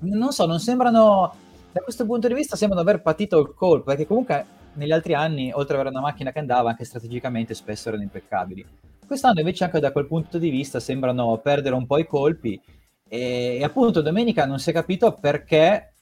[0.00, 1.34] Non so, non sembrano,
[1.72, 4.46] da questo punto di vista sembrano aver patito il colpo, perché comunque
[4.78, 8.64] negli altri anni, oltre ad avere una macchina che andava, anche strategicamente spesso erano impeccabili.
[9.06, 12.60] Quest'anno invece anche da quel punto di vista sembrano perdere un po' i colpi
[13.08, 15.92] e, e appunto domenica non si è capito perché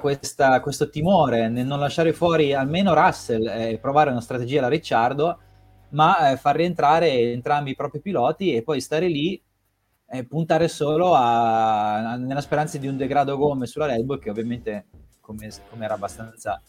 [0.00, 5.38] questa, questo timore nel non lasciare fuori almeno Russell e provare una strategia alla Ricciardo,
[5.90, 9.40] ma eh, far rientrare entrambi i propri piloti e poi stare lì
[10.12, 14.30] e puntare solo a, a, nella speranza di un degrado gomme sulla Red Bull che
[14.30, 14.86] ovviamente
[15.30, 16.60] come, come era abbastanza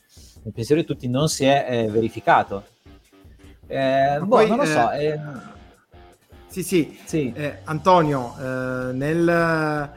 [0.44, 2.66] nel pensiero di tutti non si è eh, verificato.
[3.68, 4.92] Eh, boh, poi, non lo so.
[4.92, 5.20] Eh, eh
[6.48, 7.00] sì, sì.
[7.04, 7.32] sì.
[7.36, 9.92] Eh, Antonio, eh, nel...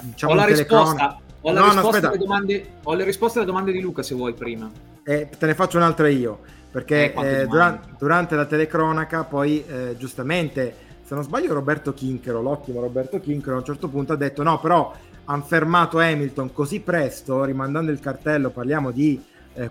[0.00, 3.72] Diciamo ho, la risposta, ho, la no, risposta no, domande, ho le risposte alle domande
[3.72, 4.70] di Luca se vuoi prima.
[5.04, 9.94] Eh, te ne faccio un'altra io, perché eh, eh, durante, durante, la telecronaca poi eh,
[9.98, 14.42] giustamente, se non sbaglio Roberto Kinchero, l'ottimo Roberto Kinchero a un certo punto ha detto
[14.42, 14.92] no, però
[15.24, 19.22] hanno fermato Hamilton così presto, rimandando il cartello, parliamo di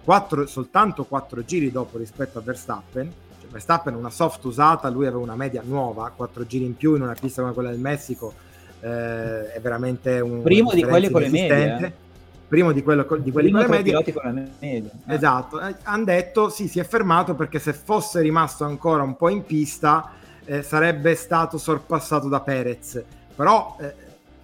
[0.04, 3.12] quattro, soltanto quattro giri dopo rispetto a Verstappen
[3.52, 7.16] Verstappen una soft usata, lui aveva una media nuova, 4 giri in più in una
[7.20, 8.34] pista come quella del Messico,
[8.80, 11.86] eh, è veramente un primo di quelli con le medie.
[11.86, 12.10] Eh.
[12.48, 13.94] Primo di, quello, di quelli con le medie.
[14.12, 14.90] Con la media.
[15.08, 15.14] Eh.
[15.14, 19.30] Esatto, eh, hanno detto sì, si è fermato perché se fosse rimasto ancora un po'
[19.30, 20.12] in pista
[20.44, 23.02] eh, sarebbe stato sorpassato da Perez.
[23.36, 23.94] Però, eh,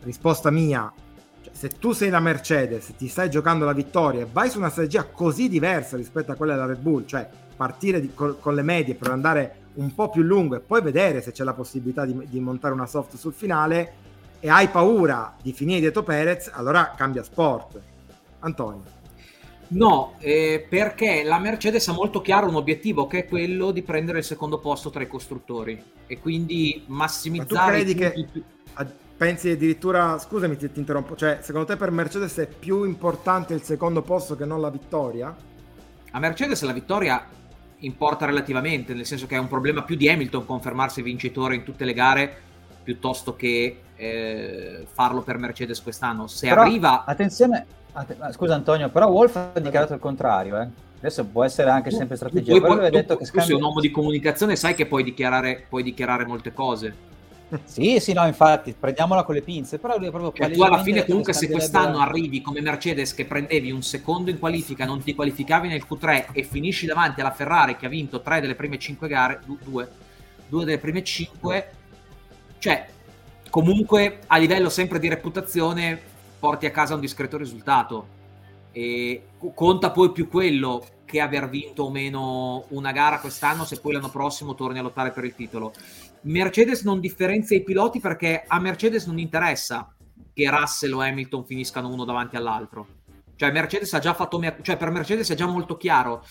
[0.02, 0.92] risposta mia,
[1.42, 4.70] cioè, se tu sei la Mercedes, ti stai giocando la vittoria e vai su una
[4.70, 8.62] strategia così diversa rispetto a quella della Red Bull, cioè partire di, con, con, le
[8.62, 12.28] medie per andare un po' più lungo e poi vedere se c'è la possibilità di,
[12.28, 14.06] di montare una soft sul finale
[14.40, 17.82] e hai paura di finire dietro Perez, allora cambia sport.
[18.40, 18.96] Antonio.
[19.70, 24.20] No, eh, perché la Mercedes ha molto chiaro un obiettivo che è quello di prendere
[24.20, 27.54] il secondo posto tra i costruttori e quindi massimizzare.
[27.54, 28.44] Ma tu credi che più...
[29.18, 33.64] pensi addirittura, scusami ti, ti interrompo, cioè secondo te per Mercedes è più importante il
[33.64, 35.36] secondo posto che non la vittoria?
[36.12, 37.26] A Mercedes la vittoria
[37.80, 41.84] importa relativamente, nel senso che è un problema più di Hamilton confermarsi vincitore in tutte
[41.84, 42.38] le gare
[42.84, 46.28] piuttosto che eh, farlo per Mercedes quest'anno.
[46.28, 47.04] Se però, arriva...
[47.04, 50.62] Attenzione, att- scusa Antonio, però Wolf ha dichiarato il contrario.
[50.62, 50.68] Eh.
[51.00, 52.54] Adesso può essere anche sempre strategia.
[52.54, 53.42] Tu, poi, detto tu, che scambia...
[53.42, 57.16] tu sei un uomo di comunicazione, sai che puoi dichiarare, puoi dichiarare molte cose
[57.64, 60.82] sì, sì, no, infatti, prendiamola con le pinze, però lui è proprio cioè, tu alla
[60.84, 65.16] fine comunque se quest'anno arrivi come Mercedes che prendevi un secondo in qualifica, non ti
[65.16, 69.08] qualificavi nel Q3 e finisci davanti alla Ferrari che ha vinto tre delle prime cinque
[69.08, 69.90] gare, due,
[70.48, 71.72] due delle prime cinque,
[72.60, 72.88] cioè
[73.50, 76.00] comunque a livello sempre di reputazione
[76.40, 78.16] porti a casa un discreto risultato
[78.72, 79.24] e
[79.54, 84.10] conta poi più quello che aver vinto o meno una gara quest'anno se poi l'anno
[84.10, 85.74] prossimo torni a lottare per il titolo.
[86.28, 89.94] Mercedes non differenzia i piloti perché a Mercedes non interessa
[90.34, 92.88] che Russell o Hamilton finiscano uno davanti all'altro.
[93.36, 96.24] Cioè, Mercedes ha già fatto, cioè per Mercedes è già molto chiaro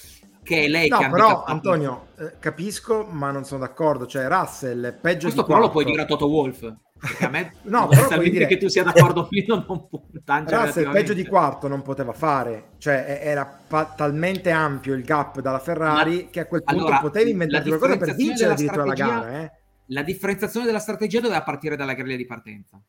[0.42, 4.06] che è lei no, che però Antonio eh, capisco ma non sono d'accordo.
[4.06, 6.74] Cioè Russell è peggio questo però lo puoi dire a Toto Wolf
[7.20, 8.46] a me no però puoi dire.
[8.46, 12.70] che tu sia d'accordo o meno non può Russell peggio di quarto non poteva fare.
[12.78, 17.00] Cioè era pa- talmente ampio il gap dalla Ferrari ma, che a quel punto allora,
[17.00, 19.52] potevi inventarti qualcosa per vincere addirittura la gara eh?
[19.86, 22.80] La differenziazione della strategia doveva partire dalla griglia di partenza.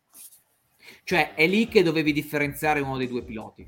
[1.04, 3.66] Cioè è lì che dovevi differenziare uno dei due piloti.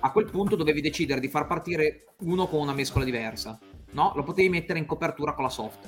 [0.00, 3.58] A quel punto dovevi decidere di far partire uno con una mescola diversa.
[3.92, 5.86] No, lo potevi mettere in copertura con la soft.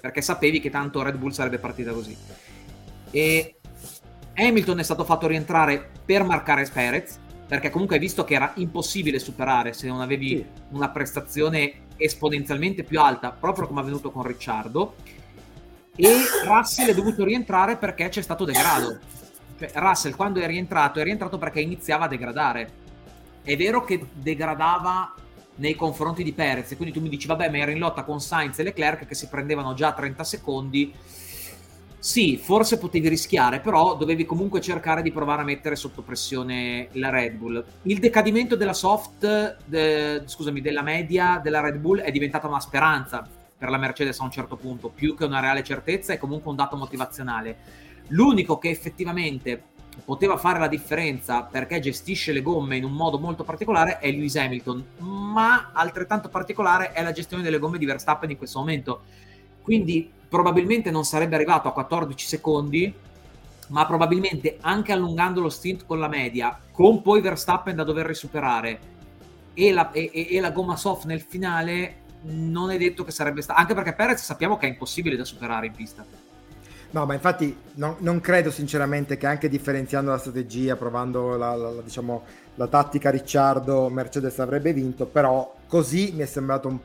[0.00, 2.16] Perché sapevi che tanto Red Bull sarebbe partita così.
[3.10, 3.56] E
[4.34, 9.18] Hamilton è stato fatto rientrare per marcare Perez, perché comunque hai visto che era impossibile
[9.18, 10.46] superare se non avevi sì.
[10.70, 14.94] una prestazione esponenzialmente più alta, proprio come è avvenuto con Ricciardo.
[16.00, 18.98] E Russell è dovuto rientrare perché c'è stato degrado.
[19.58, 22.70] Cioè, Russell quando è rientrato, è rientrato perché iniziava a degradare.
[23.42, 25.12] È vero che degradava
[25.56, 28.60] nei confronti di Perez, quindi tu mi dici, vabbè, ma era in lotta con Sainz
[28.60, 30.94] e Leclerc che si prendevano già 30 secondi
[32.00, 37.10] sì, forse potevi rischiare, però dovevi comunque cercare di provare a mettere sotto pressione la
[37.10, 37.64] Red Bull.
[37.82, 43.28] Il decadimento della soft, de, scusami, della media della Red Bull è diventata una speranza
[43.58, 46.56] per la Mercedes a un certo punto, più che una reale certezza, è comunque un
[46.56, 47.56] dato motivazionale.
[48.08, 49.62] L'unico che effettivamente
[50.04, 54.36] poteva fare la differenza perché gestisce le gomme in un modo molto particolare è Lewis
[54.36, 59.02] Hamilton, ma altrettanto particolare è la gestione delle gomme di Verstappen in questo momento.
[59.60, 62.94] Quindi probabilmente non sarebbe arrivato a 14 secondi,
[63.68, 68.96] ma probabilmente anche allungando lo stint con la media, con poi Verstappen da dover risuperare
[69.52, 73.60] e la, e, e la gomma soft nel finale, non è detto che sarebbe stato.
[73.60, 76.04] Anche perché Perez sappiamo che è impossibile da superare in pista.
[76.90, 81.70] No, ma infatti no, non credo sinceramente che anche differenziando la strategia, provando la, la,
[81.70, 86.78] la, diciamo, la tattica Ricciardo, Mercedes avrebbe vinto, però così mi è sembrato un,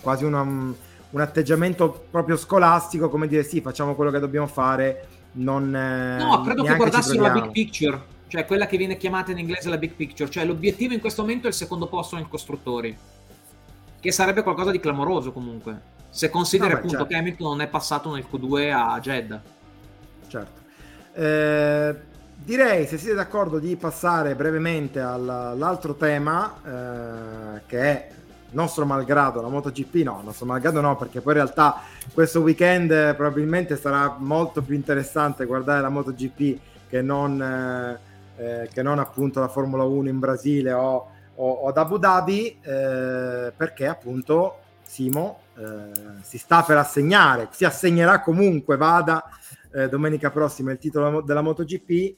[0.00, 0.74] quasi una
[1.14, 5.06] un atteggiamento proprio scolastico, come dire sì, facciamo quello che dobbiamo fare.
[5.32, 9.38] Non, eh, no, credo che guardassero la big picture, cioè quella che viene chiamata in
[9.38, 12.96] inglese la big picture, cioè l'obiettivo in questo momento è il secondo posto nei costruttori,
[14.04, 15.80] che sarebbe qualcosa di clamoroso comunque,
[16.10, 17.10] se consideri no, appunto certo.
[17.10, 19.42] che Hamilton non è passato nel Q2 a Jeddah.
[20.28, 20.60] Certo.
[21.14, 21.96] Eh,
[22.36, 26.54] direi, se siete d'accordo, di passare brevemente all'altro tema,
[27.56, 28.08] eh, che è
[28.50, 31.80] nostro malgrado la MotoGP no, nostro malgrado no, perché poi in realtà
[32.12, 36.58] questo weekend eh, probabilmente sarà molto più interessante guardare la MotoGP
[36.90, 37.98] che non, eh,
[38.36, 43.52] eh che non appunto la Formula 1 in Brasile o, o, ad Abu Dhabi, eh,
[43.56, 49.24] perché appunto Simo eh, si sta per assegnare, si assegnerà comunque, vada
[49.74, 52.14] eh, domenica prossima il titolo della MotoGP.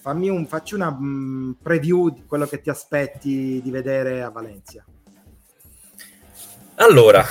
[0.00, 4.30] fammi un, facci una mh, mm, preview di quello che ti aspetti di vedere a
[4.30, 4.84] Valencia.
[6.76, 7.24] Allora,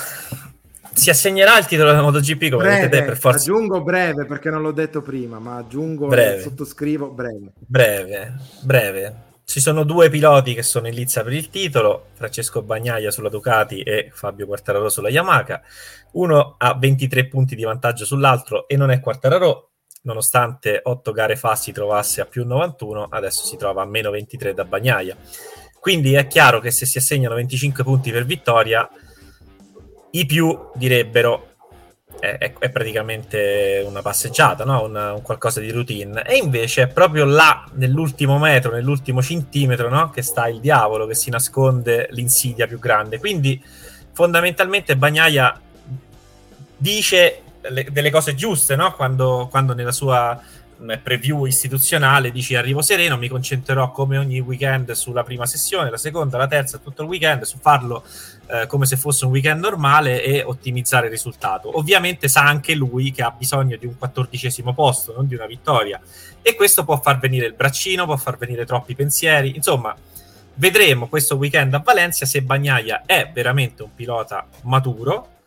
[0.93, 3.39] si assegnerà il titolo della MotoGP come breve, te per forza.
[3.39, 6.41] Aggiungo breve perché non l'ho detto prima, ma aggiungo breve.
[6.41, 7.51] sottoscrivo breve.
[7.65, 9.27] Breve, breve.
[9.49, 13.81] Ci sono due piloti che sono in lizza per il titolo, Francesco Bagnaia sulla Ducati
[13.81, 15.59] e Fabio Quartararo sulla Yamaha.
[16.11, 19.71] Uno ha 23 punti di vantaggio sull'altro e non è Quartararo,
[20.03, 24.53] nonostante 8 gare fa si trovasse a più 91, adesso si trova a meno 23
[24.53, 25.17] da Bagnaia.
[25.79, 28.87] Quindi è chiaro che se si assegnano 25 punti per vittoria
[30.11, 31.48] i più direbbero
[32.19, 34.83] è, è, praticamente una passeggiata, no?
[34.83, 36.23] una, un qualcosa di routine.
[36.23, 40.09] E invece è proprio là, nell'ultimo metro, nell'ultimo centimetro, no?
[40.09, 43.19] che sta il diavolo, che si nasconde l'insidia più grande.
[43.19, 43.61] Quindi
[44.11, 45.59] fondamentalmente Bagnaia
[46.75, 48.93] dice le, delle cose giuste no?
[48.93, 50.41] quando, quando nella sua
[51.03, 56.37] preview istituzionale dici arrivo sereno, mi concentrerò come ogni weekend sulla prima sessione, la seconda,
[56.37, 58.03] la terza, tutto il weekend, su farlo
[58.51, 61.77] eh, come se fosse un weekend normale e ottimizzare il risultato.
[61.77, 66.01] Ovviamente sa anche lui che ha bisogno di un quattordicesimo posto, non di una vittoria.
[66.41, 69.55] E questo può far venire il braccino, può far venire troppi pensieri.
[69.55, 69.95] Insomma,
[70.55, 75.37] vedremo questo weekend a Valencia se Bagnaia è veramente un pilota maturo,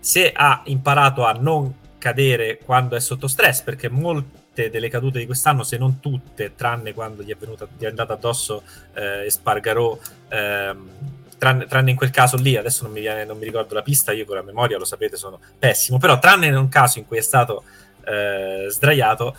[0.00, 5.26] se ha imparato a non cadere quando è sotto stress, perché molte delle cadute di
[5.26, 8.62] quest'anno, se non tutte, tranne quando gli è, venuta, gli è andata addosso
[8.94, 10.90] eh, Espargarò, ehm,
[11.38, 14.12] tranne, tranne, in quel caso lì, adesso non mi, viene, non mi ricordo la pista,
[14.12, 17.18] io con la memoria lo sapete sono pessimo, però tranne in un caso in cui
[17.18, 17.64] è stato
[18.04, 19.36] eh, sdraiato,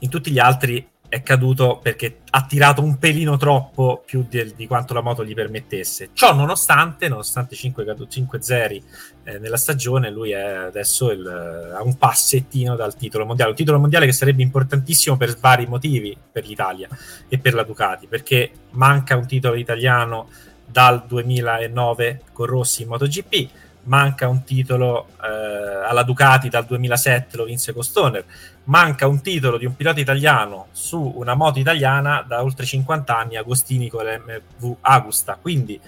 [0.00, 4.66] in tutti gli altri è caduto perché ha tirato un pelino troppo più di, di
[4.66, 6.10] quanto la moto gli permettesse.
[6.12, 8.82] Ciò nonostante, nonostante 5, 5 zeri
[9.24, 13.78] eh, nella stagione, lui è adesso il, ha un passettino dal titolo mondiale, un titolo
[13.78, 16.88] mondiale che sarebbe importantissimo per vari motivi per l'Italia
[17.28, 20.28] e per la Ducati, perché manca un titolo italiano
[20.76, 23.48] dal 2009 con Rossi in MotoGP,
[23.84, 28.22] manca un titolo eh, alla Ducati dal 2007, lo vinse con Stoner,
[28.64, 33.36] manca un titolo di un pilota italiano su una moto italiana da oltre 50 anni,
[33.36, 35.80] Agostini con l'MV Agusta, quindi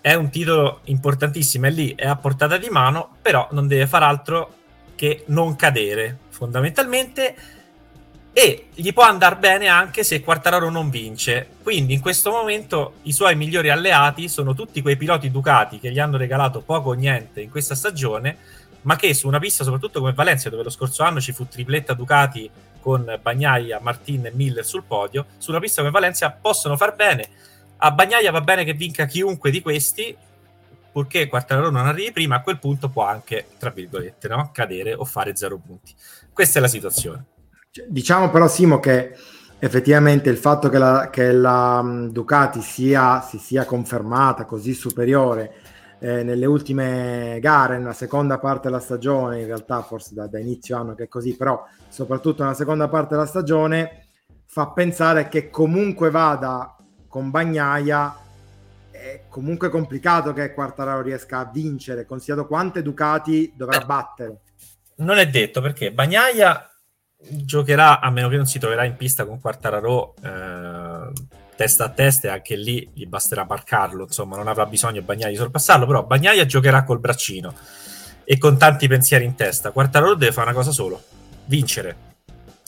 [0.00, 4.02] è un titolo importantissimo, è lì, è a portata di mano, però non deve far
[4.02, 4.54] altro
[4.96, 7.36] che non cadere, fondamentalmente,
[8.34, 11.48] e gli può andare bene anche se Quartararo non vince.
[11.62, 15.98] Quindi in questo momento i suoi migliori alleati sono tutti quei piloti Ducati che gli
[15.98, 18.36] hanno regalato poco o niente in questa stagione,
[18.82, 21.92] ma che su una pista soprattutto come Valencia, dove lo scorso anno ci fu tripletta
[21.92, 26.94] Ducati con Bagnaia, Martin e Miller sul podio, su una pista come Valencia possono far
[26.94, 27.28] bene.
[27.76, 30.16] A Bagnaia va bene che vinca chiunque di questi,
[30.90, 34.50] purché Quartararo non arrivi prima, a quel punto può anche, tra virgolette, no?
[34.52, 35.94] cadere o fare zero punti.
[36.32, 37.24] Questa è la situazione.
[37.74, 39.16] Cioè, diciamo però, Simo, che
[39.58, 45.54] effettivamente il fatto che la, che la um, Ducati sia, si sia confermata così superiore
[45.98, 50.76] eh, nelle ultime gare, nella seconda parte della stagione, in realtà forse da, da, inizio
[50.76, 54.08] anno che è così, però soprattutto nella seconda parte della stagione,
[54.44, 56.76] fa pensare che comunque vada
[57.08, 58.14] con Bagnaia
[58.90, 64.40] è comunque complicato che Quartararo riesca a vincere, considerato quante Ducati dovrà battere.
[64.96, 66.66] Non è detto perché Bagnaia
[67.28, 71.12] giocherà, a meno che non si troverà in pista con Quartararo eh,
[71.56, 75.36] testa a testa e anche lì gli basterà marcarlo, insomma non avrà bisogno Bagnaia di
[75.36, 77.54] sorpassarlo, però Bagnaia giocherà col braccino
[78.24, 79.70] e con tanti pensieri in testa.
[79.70, 81.02] Quartararo deve fare una cosa solo,
[81.46, 82.10] vincere.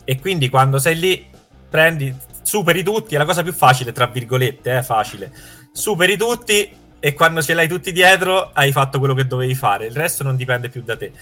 [0.05, 1.27] E quindi quando sei lì
[1.69, 5.33] prendi, superi tutti, è la cosa più facile, tra virgolette, eh, facile.
[5.73, 9.95] Superi tutti e quando ce l'hai tutti dietro hai fatto quello che dovevi fare, il
[9.95, 11.13] resto non dipende più da te.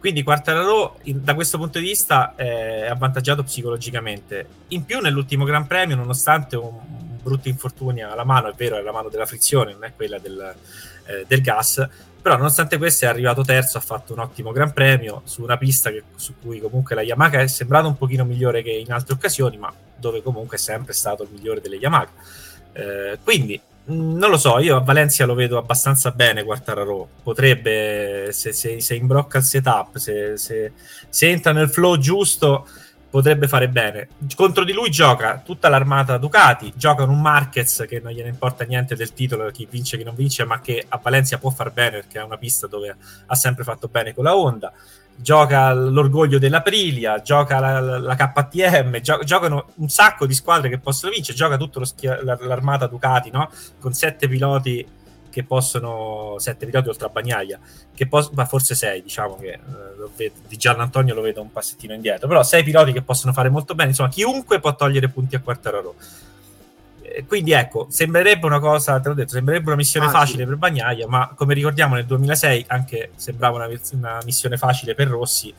[0.00, 4.46] Quindi Quartararo da questo punto di vista è avvantaggiato psicologicamente.
[4.68, 6.72] In più nell'ultimo Gran Premio, nonostante un,
[7.22, 10.54] brutto infortunio alla mano, è vero, è la mano della frizione, non è quella del,
[11.04, 11.86] eh, del gas,
[12.20, 15.90] però nonostante questo è arrivato terzo, ha fatto un ottimo Gran Premio su una pista
[15.90, 19.58] che, su cui comunque la Yamaha è sembrata un pochino migliore che in altre occasioni,
[19.58, 22.08] ma dove comunque è sempre stato il migliore delle Yamaha.
[22.72, 23.60] Eh, quindi
[23.90, 27.08] non lo so, io a Valencia lo vedo abbastanza bene Quartararo.
[27.22, 30.72] Potrebbe, se, se, se imbrocca il setup, se, se,
[31.08, 32.66] se, entra nel flow giusto,
[33.10, 34.08] potrebbe fare bene.
[34.34, 38.94] Contro di lui gioca tutta l'armata Ducati, gioca un Marquez che non gliene importa niente
[38.94, 42.20] del titolo, chi vince, chi non vince, ma che a Valencia può far bene perché
[42.20, 44.72] è una pista dove ha sempre fatto bene con la Honda
[45.20, 50.78] gioca l'orgoglio dell'Aprilia, gioca la, la, la KTM, gio- giocano un sacco di squadre che
[50.78, 53.50] possono vincere, gioca tutta schia- l'armata Ducati, no?
[53.78, 54.86] Con sette piloti
[55.30, 57.58] che possono, sette piloti oltre a Bagnaia,
[57.94, 59.60] che pos- ma forse sei, diciamo che eh,
[60.16, 63.48] vedo, di Gian Antonio lo vedo un passettino indietro, però sei piloti che possono fare
[63.48, 65.94] molto bene, insomma chiunque può togliere punti a Quartararo
[67.26, 70.48] quindi ecco, sembrerebbe una cosa, te l'ho detto, sembrerebbe una missione ah, facile sì.
[70.48, 75.52] per Bagnaia, ma come ricordiamo nel 2006 anche sembrava una, una missione facile per Rossi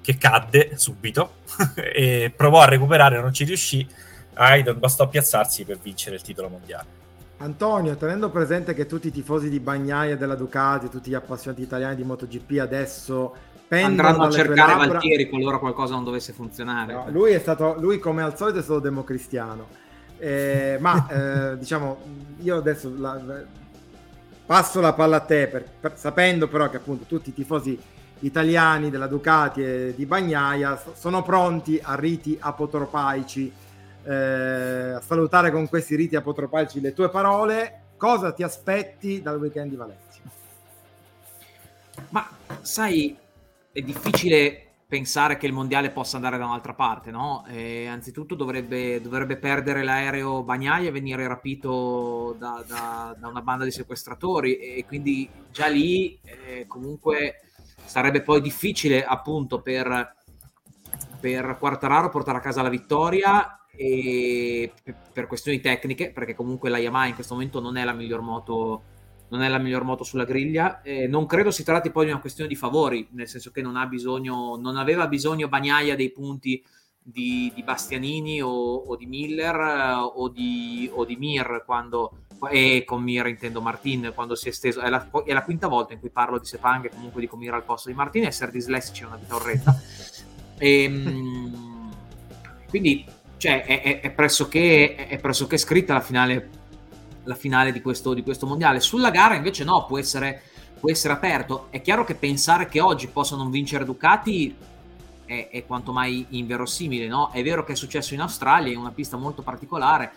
[0.00, 1.32] che cadde subito
[1.76, 3.86] e provò a recuperare, non ci riuscì.
[4.34, 6.86] Aidon bastò piazzarsi per vincere il titolo mondiale.
[7.38, 11.96] Antonio, tenendo presente che tutti i tifosi di Bagnaia della Ducati, tutti gli appassionati italiani
[11.96, 13.34] di MotoGP adesso
[13.68, 16.92] andranno a cercare Valtieri qualora qualcosa non dovesse funzionare.
[16.94, 19.86] No, lui è stato, lui come al solito è stato democristiano
[20.18, 21.06] eh, ma
[21.52, 21.98] eh, diciamo,
[22.40, 23.20] io adesso la,
[24.44, 27.78] passo la palla a te, per, per, sapendo però che appunto tutti i tifosi
[28.20, 33.52] italiani della Ducati e di Bagnaia sono pronti a riti apotropaici,
[34.04, 34.14] eh,
[34.96, 37.82] a salutare con questi riti apotropaici le tue parole.
[37.96, 40.20] Cosa ti aspetti dal weekend di Valencia?
[42.10, 42.28] Ma
[42.60, 43.16] sai,
[43.72, 47.44] è difficile pensare che il mondiale possa andare da un'altra parte, no?
[47.48, 53.64] Eh, anzitutto dovrebbe, dovrebbe, perdere l'aereo Bagnaia e venire rapito da, da, da, una banda
[53.64, 57.42] di sequestratori e quindi già lì eh, comunque
[57.84, 60.14] sarebbe poi difficile appunto per,
[61.20, 64.72] per Quartararo portare a casa la vittoria e
[65.12, 68.82] per questioni tecniche perché comunque la Yamaha in questo momento non è la miglior moto
[69.30, 70.82] non è la miglior moto sulla griglia.
[70.82, 73.76] Eh, non credo si tratti poi di una questione di favori, nel senso che non,
[73.76, 76.62] ha bisogno, non aveva bisogno Bagnaia dei punti
[77.10, 82.84] di, di Bastianini o, o, di Miller eh, o, di, o, di, Mir quando e
[82.84, 86.00] con Mir intendo Martin quando si è esteso è la, è la quinta volta in
[86.00, 89.06] cui parlo di Sepang e comunque di Comir al posto di Martin essere dislessici è
[89.06, 89.74] una vita orrenda
[90.58, 91.90] e, ehm,
[92.68, 93.04] quindi
[93.38, 96.50] cioè, è, è, è, pressoché, è pressoché scritta la finale
[97.28, 98.80] la finale di questo, di questo mondiale.
[98.80, 100.42] Sulla gara invece no, può essere,
[100.80, 101.66] può essere aperto.
[101.70, 104.56] È chiaro che pensare che oggi possano vincere Ducati
[105.26, 107.30] è, è, quanto mai inverosimile, no?
[107.30, 110.10] È vero che è successo in Australia, in una pista molto particolare.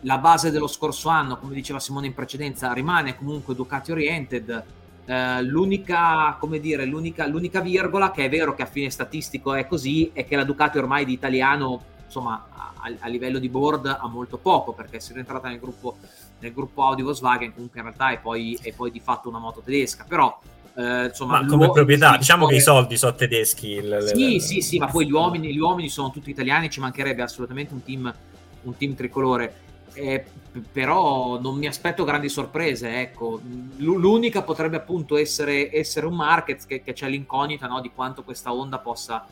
[0.00, 4.64] La base dello scorso anno, come diceva Simone in precedenza, rimane comunque Ducati oriented.
[5.04, 9.66] Eh, l'unica, come dire, l'unica, l'unica virgola che è vero che a fine statistico è
[9.66, 14.08] così è che la Ducati ormai di italiano, insomma, a, a livello di board ha
[14.08, 15.96] molto poco perché si è rientrata nel gruppo
[16.38, 19.60] nel gruppo Audi Volkswagen comunque in realtà è poi, è poi di fatto una moto
[19.60, 20.38] tedesca, però
[20.74, 23.68] Eh, insomma, ma come proprietà, diciamo che i soldi sono tedeschi.
[23.72, 26.80] il- Sì, il- sì, sì, ma poi gli uomini, gli uomini sono tutti italiani, ci
[26.80, 28.14] mancherebbe assolutamente un team,
[28.62, 29.54] un team tricolore.
[29.92, 30.24] Eh,
[30.70, 33.40] però non mi aspetto grandi sorprese, ecco.
[33.78, 38.52] L'unica potrebbe appunto essere, essere un market che, che c'è l'incognita no, di quanto questa
[38.54, 39.26] onda possa,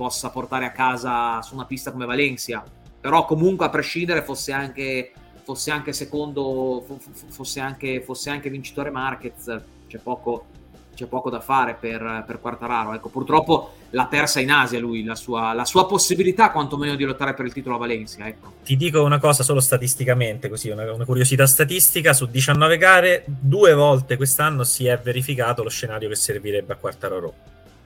[0.00, 2.64] possa portare a casa su una pista come Valencia.
[2.98, 5.12] Però comunque a prescindere fosse anche,
[5.42, 10.46] fosse anche secondo, fo- fo- fosse anche, fosse anche vincitore Marquez, c'è poco,
[10.94, 12.94] c'è poco da fare per, per Quartararo.
[12.94, 17.34] Ecco, purtroppo l'ha persa in Asia lui, la sua, la sua possibilità quantomeno di lottare
[17.34, 18.26] per il titolo a Valencia.
[18.26, 18.52] Ecco.
[18.64, 23.74] Ti dico una cosa solo statisticamente, così una, una curiosità statistica, su 19 gare, due
[23.74, 27.34] volte quest'anno si è verificato lo scenario che servirebbe a Quartararo.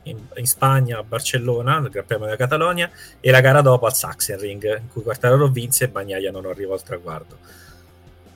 [0.04, 2.90] In, in Spagna, a Barcellona, nel Gran Premio della Catalogna,
[3.20, 6.82] e la gara dopo al Sachsenring, in cui Quartararo vinse e Bagnaia non arrivò al
[6.82, 7.38] traguardo.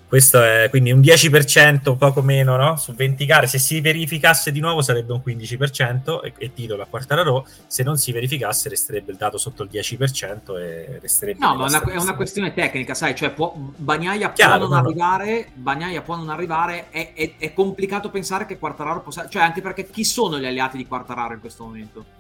[0.09, 2.77] Questo è quindi un 10%, poco meno, no?
[2.77, 3.47] Su 20 gare.
[3.47, 7.47] Se si verificasse di nuovo sarebbe un 15% e, e titolo a Quartararo.
[7.67, 11.45] Se non si verificasse resterebbe il dato sotto il 10% e resterebbe...
[11.45, 14.83] No, ma una, è una questione tecnica, sai, cioè può, Bagnaia Chiaro, può non no,
[14.83, 14.89] no.
[14.89, 19.29] arrivare, Bagnaia può non arrivare, è, è- è complicato pensare che Quartararo possa...
[19.29, 22.18] Cioè anche perché chi sono gli alleati di Quartararo in questo momento?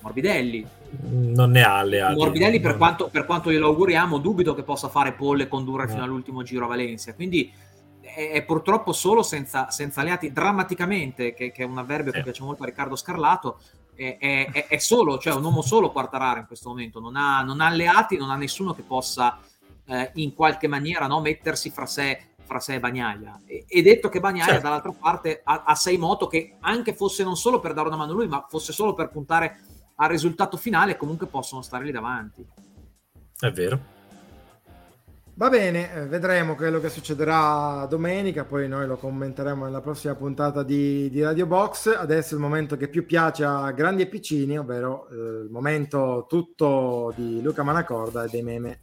[0.00, 0.66] Morbidelli.
[1.00, 2.14] non ne ha alleati.
[2.16, 5.84] Morbidelli, per Non- quanto, per quanto glielo auguriamo, dubito che possa fare pole e condurre
[5.84, 5.90] No.
[5.90, 7.14] fino all'ultimo giro a Valencia.
[7.14, 7.52] Quindi
[8.00, 12.24] è, è purtroppo solo senza, senza alleati, drammaticamente, che, che è un avverbio che Sì.
[12.24, 13.58] piace molto a Riccardo Scarlato.
[13.94, 17.42] È, è- è- è solo, cioè un uomo solo Quartararo in questo momento, non ha,
[17.42, 19.38] non ha alleati, non ha nessuno che possa
[19.90, 23.40] eh, in qualche maniera no, mettersi fra sé, fra sé e Bagnaia.
[23.46, 24.62] E, e detto che Bagnaia Certo.
[24.62, 28.12] dall'altra parte ha, ha sei moto che anche fosse non solo per dare una mano
[28.12, 29.58] a lui, ma fosse solo per puntare
[30.00, 32.46] al risultato finale, comunque possono stare lì davanti.
[33.38, 33.96] È vero.
[35.34, 40.64] Va bene, eh, vedremo quello che succederà domenica, poi noi lo commenteremo nella prossima puntata
[40.64, 41.94] di, di Radio Box.
[41.96, 46.26] Adesso è il momento che più piace a grandi e piccini, ovvero eh, il momento
[46.28, 48.80] tutto di Luca Manacorda e dei meme.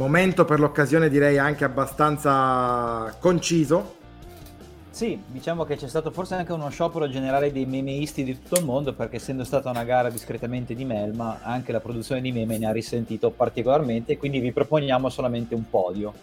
[0.00, 3.96] Momento per l'occasione direi anche abbastanza conciso,
[4.88, 8.64] Sì, diciamo che c'è stato forse anche uno sciopero generale dei memeisti di tutto il
[8.64, 12.66] mondo perché essendo stata una gara discretamente di Melma, anche la produzione di meme ne
[12.66, 16.14] ha risentito particolarmente quindi vi proponiamo solamente un podio.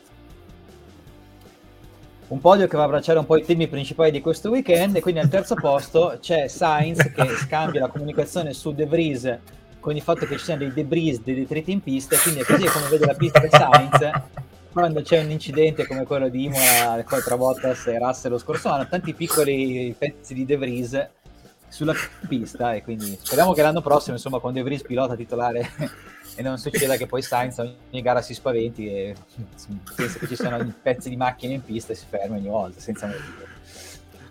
[2.30, 5.02] Un podio che va a abbracciare un po' i temi principali di questo weekend e
[5.02, 9.40] quindi al terzo posto c'è Sainz che scambia la comunicazione su De Vries
[9.88, 12.66] con il fatto che ci siano dei debris, dei detriti in pista quindi è così
[12.66, 14.10] come vede la pista di Sainz
[14.74, 18.86] quando c'è un incidente come quello di Imola tra Bottas e Russell lo scorso anno,
[18.90, 21.08] tanti piccoli pezzi di De Vries
[21.70, 21.94] sulla
[22.28, 25.70] pista e quindi speriamo che l'anno prossimo insomma con De Vries pilota titolare
[26.36, 29.16] e non succeda che poi Sainz ogni gara si spaventi e
[29.96, 33.08] pensa che ci siano pezzi di macchine in pista e si ferma ogni volta senza
[33.08, 33.47] motivo.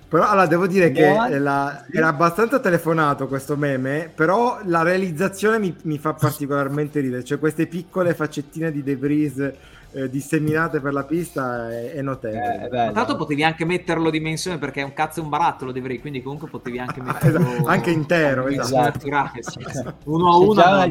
[0.09, 5.75] Però allora devo dire che la- era abbastanza telefonato questo meme, però la realizzazione mi,
[5.83, 9.53] mi fa particolarmente ridere, cioè queste piccole faccettine di debris
[9.93, 12.55] eh, disseminate per la pista è, è notevole.
[12.63, 12.93] Eh, è bello.
[12.93, 16.49] Tanto potevi anche metterlo dimensione perché è un cazzo e un barattolo, dovrei, quindi comunque
[16.49, 19.01] potevi anche metterlo Esatto, anche intero, in esatto.
[19.41, 19.85] sì, sì.
[20.05, 20.89] Uno a C'è uno già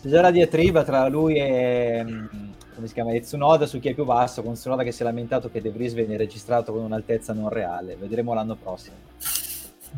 [0.00, 2.26] c'è già la diatriba tra lui e mm,
[2.76, 5.04] come si chiama e Tsunoda su chi è più basso con Tsunoda che si è
[5.04, 7.96] lamentato che De Vries viene registrato con un'altezza non reale.
[7.96, 8.94] Vedremo l'anno prossimo.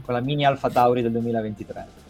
[0.01, 2.07] Con la mini Alfa Tauri del 2023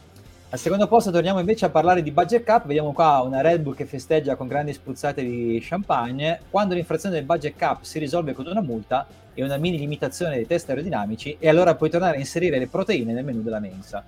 [0.50, 2.66] al secondo posto torniamo invece a parlare di Budget Cup.
[2.66, 6.40] Vediamo qua una Red Bull che festeggia con grandi spruzzate di champagne.
[6.48, 10.46] Quando l'infrazione del Budget Cup si risolve con una multa e una mini limitazione dei
[10.46, 14.02] test aerodinamici e allora puoi tornare a inserire le proteine nel menu della mensa.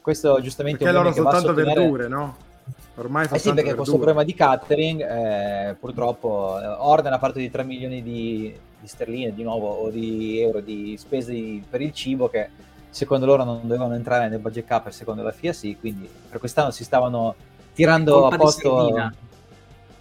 [0.00, 2.36] Questo giustamente Perché un loro meme che va a soltanto sottolineare- verdure, no?
[3.00, 7.64] Ormai eh sì, perché questo problema di catering, eh, purtroppo, eh, ordina parte di 3
[7.64, 12.28] milioni di, di sterline di nuovo o di euro di spese di- per il cibo
[12.28, 12.50] che
[12.90, 16.38] secondo loro non dovevano entrare nel budget cap e secondo la FIA sì, quindi per
[16.40, 17.34] quest'anno si stavano
[17.72, 19.12] tirando a posto...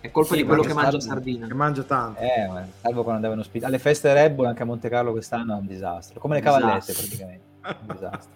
[0.02, 1.14] È colpa Sì, di quello che mangia Sardina.
[1.14, 1.48] sardina.
[1.48, 2.20] Che mangia tanto.
[2.22, 5.56] Eh, ma salvo quando andavano ospiti- alle feste Red Bull anche a Monte Carlo quest'anno
[5.56, 6.66] è un disastro, come le Disastro.
[6.66, 7.44] cavallette praticamente.
[7.62, 8.30] Un disastro.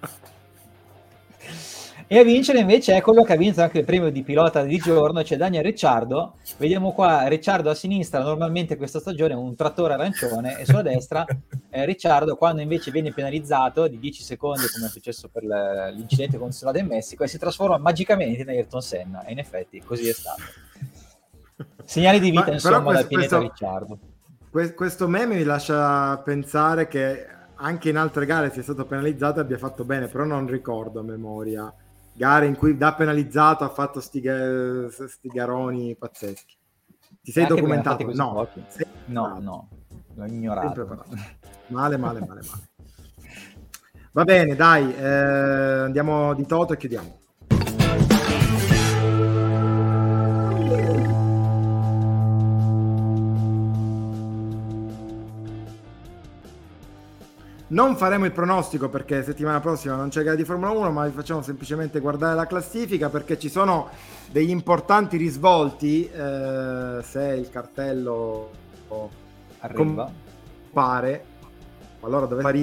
[2.08, 4.78] E a vincere invece è quello che ha vinto anche il premio di pilota di
[4.78, 6.36] giorno, c'è Daniel Ricciardo.
[6.58, 11.26] Vediamo qua Ricciardo a sinistra, normalmente questa stagione un trattore arancione, e sulla destra
[11.70, 16.52] eh, Ricciardo quando invece viene penalizzato di 10 secondi, come è successo per l'incidente con
[16.52, 19.24] Sonoda in Messico, e si trasforma magicamente in Ayrton Senna.
[19.26, 20.42] E in effetti così è stato.
[21.86, 24.00] Segnali di vita, Ma- insomma, questo- pianeta questo- Ricciardo.
[24.52, 27.26] Que- questo meme mi lascia pensare che
[27.56, 31.04] anche in altre gare sia stato penalizzato e abbia fatto bene, però non ricordo a
[31.04, 31.74] memoria
[32.14, 34.22] gare in cui da penalizzato ha fatto sti,
[34.90, 36.56] sti garoni pazzeschi.
[37.22, 38.12] Ti sei Anche documentato?
[38.14, 39.70] No, sei No, no,
[40.16, 41.06] l'ho ignorato.
[41.68, 42.68] Male, male, male, male.
[44.12, 47.22] Va bene, dai, eh, andiamo di Toto e chiudiamo.
[57.74, 61.12] Non faremo il pronostico perché settimana prossima non c'è gara di Formula 1, ma vi
[61.12, 63.90] facciamo semplicemente guardare la classifica perché ci sono
[64.30, 68.52] degli importanti risvolti eh, se il cartello
[69.62, 70.12] Arriva.
[70.72, 71.26] pare
[72.02, 72.62] allora dove fare a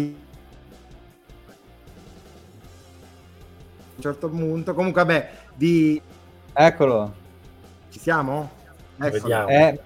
[3.96, 6.00] un certo punto comunque vabbè di
[6.52, 7.14] Eccolo.
[7.88, 8.48] ci siamo?
[8.96, 9.48] Eccolo, Vediamo.
[9.48, 9.80] Eh,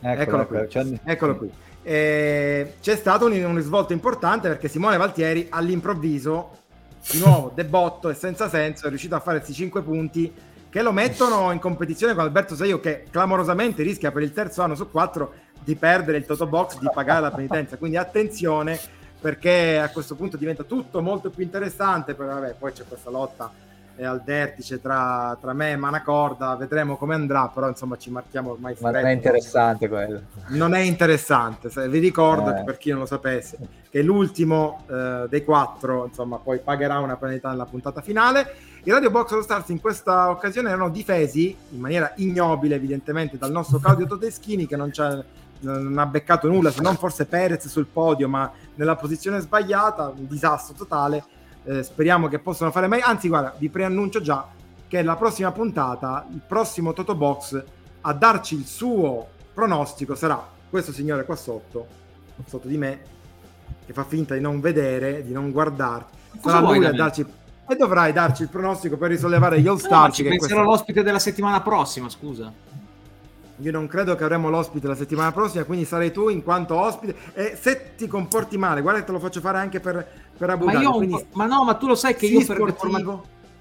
[0.00, 0.66] eccolo, Eccolo qui.
[0.66, 1.50] C'è- eccolo qui
[1.88, 6.50] Eh, c'è stato un, un risvolto importante perché Simone Valtieri all'improvviso
[7.12, 10.34] di nuovo debotto e senza senso è riuscito a fare questi 5 punti
[10.68, 14.74] che lo mettono in competizione con Alberto Saio che clamorosamente rischia per il terzo anno
[14.74, 17.76] su quattro di perdere il Toto Box, di pagare la penitenza.
[17.76, 18.76] Quindi attenzione
[19.20, 22.14] perché a questo punto diventa tutto molto più interessante.
[22.14, 23.48] Però vabbè, poi c'è questa lotta
[23.96, 28.52] eh, al vertice tra, tra me e Manacorda, vedremo come andrà, però insomma ci marchiamo
[28.52, 30.20] ormai Ma non è interessante quello.
[30.48, 32.54] Non è interessante, vi ricordo Eh.
[32.56, 33.58] che per chi non lo sapesse
[33.90, 38.54] che l'ultimo eh, dei quattro insomma poi pagherà una penalità nella puntata finale.
[38.82, 43.50] I Radio Box All Stars in questa occasione erano difesi in maniera ignobile evidentemente dal
[43.50, 45.24] nostro Claudio Todeschini che non, c'ha-
[45.60, 50.26] non ha beccato nulla se non forse Perez sul podio ma nella posizione sbagliata, un
[50.26, 51.24] disastro totale.
[51.68, 53.04] Eh, speriamo che possano fare meglio.
[53.06, 54.46] Anzi, guarda, vi preannuncio già
[54.86, 57.62] che la prossima puntata, il prossimo Toto Box,
[58.02, 60.40] a darci il suo pronostico sarà
[60.70, 61.86] questo signore qua sotto,
[62.46, 63.00] sotto di me,
[63.84, 66.04] che fa finta di non vedere, di non guardare.
[66.40, 67.26] Cosa Sarà lui a darci.
[67.68, 70.12] E dovrai darci il pronostico per risollevare gli All No, Star.
[70.12, 72.52] ci che penserò questo- l'ospite della settimana prossima, scusa.
[73.60, 77.14] Io non credo che avremo l'ospite la settimana prossima, quindi sarai tu in quanto ospite.
[77.32, 80.06] E se ti comporti male, guarda che te lo faccio fare anche per,
[80.36, 80.84] per Abu Ma, Dhabi.
[80.84, 83.20] io un quindi ma no, ma tu lo sai che io per deforma-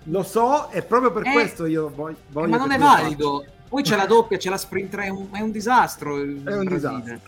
[0.10, 2.16] lo so, e proprio per Eh, questo io voglio.
[2.18, 3.46] Eh, voglio ma non è valido.
[3.68, 6.18] Poi c'è la doppia, c'è la sprint 3, è un, è un disastro.
[6.18, 6.70] È un Brasile.
[6.76, 7.20] disastro.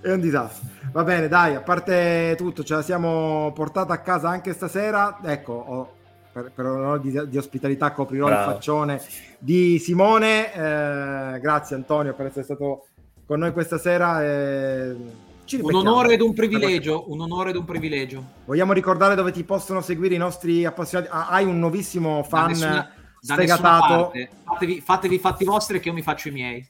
[0.00, 0.68] È un disastro.
[0.92, 5.18] Va bene, dai, a parte tutto, ce la siamo portata a casa anche stasera.
[5.22, 5.94] Ecco, ho-
[6.34, 8.48] per, per onore di, di ospitalità coprirò Bravo.
[8.50, 9.00] il faccione
[9.38, 10.52] di Simone.
[10.52, 12.86] Eh, grazie Antonio per essere stato
[13.24, 14.22] con noi questa sera.
[14.24, 14.96] eh,
[15.44, 18.24] ci Un onore ed un privilegio, un onore ed un privilegio.
[18.46, 21.10] Vogliamo ricordare dove ti possono seguire i nostri appassionati.
[21.12, 22.90] Ah, hai un nuovissimo Da fan da nessuna
[23.20, 23.94] sfegatato.
[23.94, 24.30] parte.
[24.42, 26.66] Fatevi, fatevi i fatti vostri che io mi faccio i miei.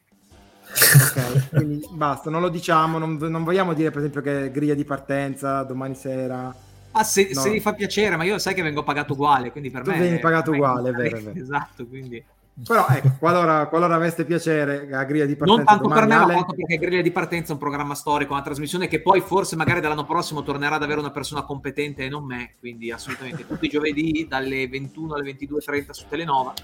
[0.66, 2.98] Ok, quindi basta, non lo diciamo.
[2.98, 6.54] Non, non vogliamo dire, per esempio, che griglia di partenza domani sera.
[6.96, 7.40] Ah, se, No.
[7.40, 9.98] se vi fa piacere, ma io sai che vengo pagato uguale, quindi per Tu me...
[10.00, 11.38] vieni pagato me- uguale, è vero, è vero.
[11.42, 12.24] Esatto, quindi...
[12.64, 16.22] Però ecco, qualora, qualora aveste piacere a griglia di partenza Non tanto per me, ma
[16.22, 19.56] Ale, quanto perché Griglia di Partenza è un programma storico, una trasmissione che poi forse
[19.56, 23.66] magari dall'anno prossimo tornerà ad avere una persona competente e non me, quindi assolutamente tutti
[23.66, 26.54] i giovedì dalle 21 alle 22.30 su Telenova.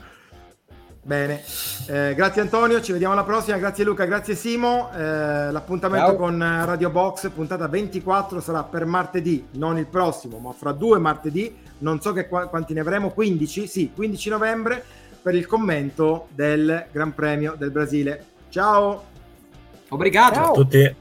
[1.03, 1.43] Bene,
[1.87, 4.91] Eh, grazie Antonio, ci vediamo alla prossima, grazie Luca, grazie Simo.
[4.95, 6.17] Eh, l'appuntamento Ciao.
[6.17, 11.57] con Radio Box, puntata 24, sarà per martedì, non il prossimo, ma fra due martedì,
[11.79, 14.85] non so che qua- quanti ne avremo, 15, sì, 15 novembre,
[15.23, 18.25] per il commento del Gran Premio del Brasile.
[18.51, 19.03] Ciao!
[19.89, 20.35] Obrigado!
[20.35, 20.51] Ciao.
[20.51, 20.95] a tutti.